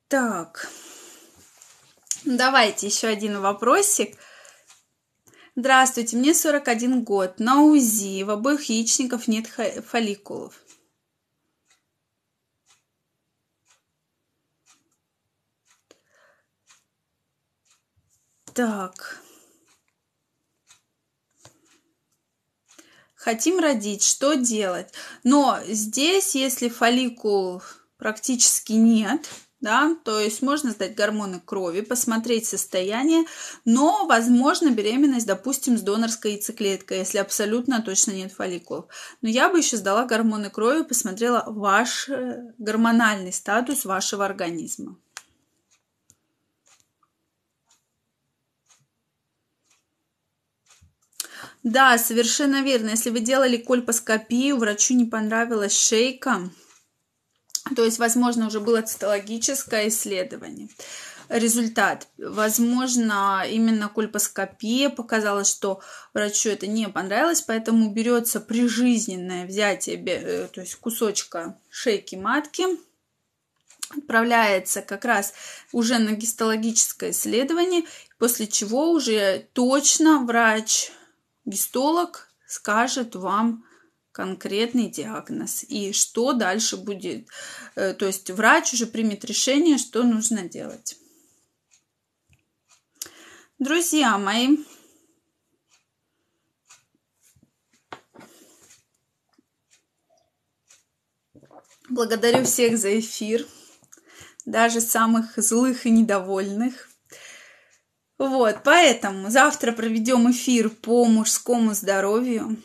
Так, 0.09 0.69
давайте 2.25 2.87
еще 2.87 3.07
один 3.07 3.39
вопросик. 3.39 4.17
Здравствуйте, 5.55 6.17
мне 6.17 6.33
41 6.33 7.03
год. 7.03 7.39
На 7.39 7.61
УЗИ 7.61 8.23
в 8.23 8.29
обоих 8.29 8.63
яичников 8.69 9.27
нет 9.27 9.47
фолликулов. 9.47 10.53
Так. 18.53 19.21
Хотим 23.15 23.59
родить, 23.59 24.03
что 24.03 24.33
делать? 24.33 24.93
Но 25.23 25.59
здесь, 25.67 26.33
если 26.33 26.69
фолликул 26.69 27.61
практически 27.97 28.73
нет, 28.73 29.29
да, 29.61 29.95
то 30.03 30.19
есть 30.19 30.41
можно 30.41 30.71
сдать 30.71 30.95
гормоны 30.95 31.39
крови, 31.39 31.81
посмотреть 31.81 32.47
состояние, 32.47 33.25
но, 33.63 34.07
возможно, 34.07 34.71
беременность, 34.71 35.27
допустим, 35.27 35.77
с 35.77 35.81
донорской 35.81 36.33
яйцеклеткой, 36.33 36.99
если 36.99 37.19
абсолютно 37.19 37.81
точно 37.81 38.11
нет 38.11 38.31
фолликулов. 38.31 38.85
Но 39.21 39.29
я 39.29 39.49
бы 39.49 39.59
еще 39.59 39.77
сдала 39.77 40.05
гормоны 40.05 40.49
крови, 40.49 40.83
посмотрела 40.83 41.43
ваш 41.45 42.09
э, 42.09 42.53
гормональный 42.57 43.31
статус 43.31 43.85
вашего 43.85 44.25
организма. 44.25 44.97
Да, 51.63 51.99
совершенно 51.99 52.63
верно. 52.63 52.89
Если 52.89 53.11
вы 53.11 53.19
делали 53.19 53.57
кольпоскопию, 53.57 54.57
врачу 54.57 54.95
не 54.95 55.05
понравилась 55.05 55.77
шейка, 55.77 56.49
то 57.75 57.85
есть, 57.85 57.99
возможно, 57.99 58.47
уже 58.47 58.59
было 58.59 58.81
цитологическое 58.81 59.89
исследование. 59.89 60.69
Результат. 61.29 62.07
Возможно, 62.17 63.45
именно 63.49 63.87
кольпоскопия 63.87 64.89
показала, 64.89 65.45
что 65.45 65.79
врачу 66.13 66.49
это 66.49 66.67
не 66.67 66.89
понравилось, 66.89 67.41
поэтому 67.41 67.93
берется 67.93 68.41
прижизненное 68.41 69.45
взятие, 69.45 70.03
э, 70.05 70.49
то 70.51 70.59
есть 70.59 70.75
кусочка 70.75 71.57
шейки 71.69 72.15
матки, 72.15 72.65
отправляется 73.97 74.81
как 74.81 75.05
раз 75.05 75.33
уже 75.71 75.99
на 75.99 76.11
гистологическое 76.11 77.11
исследование, 77.11 77.83
после 78.17 78.47
чего 78.47 78.91
уже 78.91 79.47
точно 79.53 80.25
врач-гистолог 80.25 82.27
скажет 82.45 83.15
вам, 83.15 83.63
конкретный 84.11 84.89
диагноз 84.89 85.63
и 85.67 85.93
что 85.93 86.33
дальше 86.33 86.77
будет. 86.77 87.27
Э, 87.75 87.93
то 87.93 88.05
есть 88.05 88.29
врач 88.29 88.73
уже 88.73 88.85
примет 88.85 89.25
решение, 89.25 89.77
что 89.77 90.03
нужно 90.03 90.47
делать. 90.47 90.97
Друзья 93.59 94.17
мои, 94.17 94.57
благодарю 101.89 102.43
всех 102.43 102.77
за 102.77 102.99
эфир, 102.99 103.45
даже 104.45 104.81
самых 104.81 105.37
злых 105.37 105.85
и 105.85 105.91
недовольных. 105.91 106.89
Вот, 108.17 108.61
поэтому 108.63 109.29
завтра 109.29 109.71
проведем 109.71 110.29
эфир 110.31 110.69
по 110.69 111.05
мужскому 111.05 111.73
здоровью. 111.73 112.57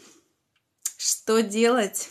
Что 1.09 1.40
делать? 1.40 2.09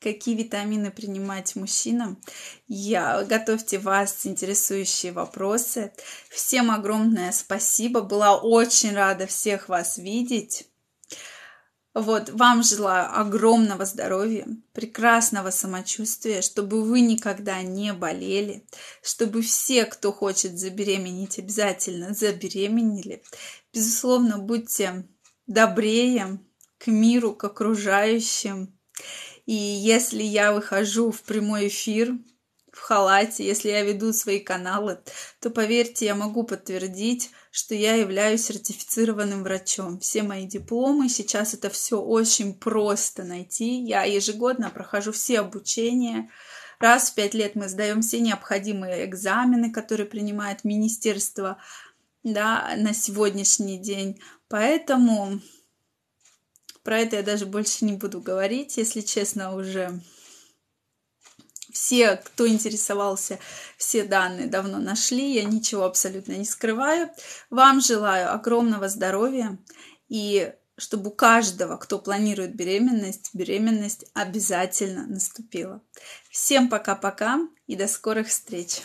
Какие 0.00 0.34
витамины 0.34 0.90
принимать 0.90 1.54
мужчинам? 1.54 2.20
Я 2.66 3.22
готовьте 3.22 3.78
вас 3.78 4.26
интересующие 4.26 5.12
вопросы. 5.12 5.92
Всем 6.28 6.72
огромное 6.72 7.30
спасибо. 7.30 8.00
Была 8.00 8.36
очень 8.36 8.96
рада 8.96 9.28
всех 9.28 9.68
вас 9.68 9.96
видеть. 9.96 10.66
Вот, 11.94 12.30
вам 12.30 12.64
желаю 12.64 13.16
огромного 13.16 13.84
здоровья, 13.84 14.48
прекрасного 14.72 15.50
самочувствия, 15.50 16.42
чтобы 16.42 16.82
вы 16.82 17.02
никогда 17.02 17.62
не 17.62 17.92
болели, 17.92 18.66
чтобы 19.02 19.40
все, 19.40 19.84
кто 19.84 20.12
хочет 20.12 20.58
забеременеть, 20.58 21.38
обязательно 21.38 22.12
забеременели. 22.12 23.22
Безусловно, 23.72 24.38
будьте 24.38 25.06
добрее, 25.46 26.40
миру, 26.86 27.34
к 27.34 27.44
окружающим. 27.44 28.78
И 29.46 29.54
если 29.54 30.22
я 30.22 30.52
выхожу 30.52 31.10
в 31.10 31.22
прямой 31.22 31.68
эфир 31.68 32.14
в 32.72 32.80
халате, 32.80 33.46
если 33.46 33.70
я 33.70 33.82
веду 33.82 34.12
свои 34.12 34.38
каналы, 34.38 34.98
то 35.40 35.50
поверьте, 35.50 36.04
я 36.04 36.14
могу 36.14 36.44
подтвердить, 36.44 37.30
что 37.50 37.74
я 37.74 37.94
являюсь 37.94 38.44
сертифицированным 38.44 39.42
врачом. 39.42 39.98
Все 40.00 40.22
мои 40.22 40.46
дипломы, 40.46 41.08
сейчас 41.08 41.54
это 41.54 41.70
все 41.70 41.98
очень 41.98 42.52
просто 42.52 43.24
найти. 43.24 43.80
Я 43.82 44.02
ежегодно 44.02 44.68
прохожу 44.68 45.12
все 45.12 45.40
обучения. 45.40 46.28
Раз 46.78 47.10
в 47.10 47.14
пять 47.14 47.32
лет 47.32 47.54
мы 47.54 47.68
сдаем 47.68 48.02
все 48.02 48.20
необходимые 48.20 49.06
экзамены, 49.06 49.72
которые 49.72 50.06
принимает 50.06 50.64
министерство 50.64 51.56
да, 52.22 52.74
на 52.76 52.92
сегодняшний 52.92 53.78
день. 53.78 54.20
Поэтому 54.48 55.40
про 56.86 57.00
это 57.00 57.16
я 57.16 57.22
даже 57.24 57.46
больше 57.46 57.84
не 57.84 57.94
буду 57.94 58.20
говорить, 58.20 58.76
если 58.76 59.00
честно, 59.00 59.56
уже 59.56 60.00
все, 61.72 62.14
кто 62.16 62.46
интересовался, 62.46 63.40
все 63.76 64.04
данные 64.04 64.46
давно 64.46 64.78
нашли, 64.78 65.34
я 65.34 65.42
ничего 65.42 65.82
абсолютно 65.82 66.34
не 66.34 66.44
скрываю. 66.44 67.10
Вам 67.50 67.80
желаю 67.80 68.32
огромного 68.32 68.88
здоровья 68.88 69.58
и 70.08 70.54
чтобы 70.78 71.10
у 71.10 71.12
каждого, 71.12 71.76
кто 71.76 71.98
планирует 71.98 72.54
беременность, 72.54 73.30
беременность 73.34 74.06
обязательно 74.14 75.08
наступила. 75.08 75.82
Всем 76.30 76.68
пока-пока 76.68 77.40
и 77.66 77.74
до 77.74 77.88
скорых 77.88 78.28
встреч! 78.28 78.82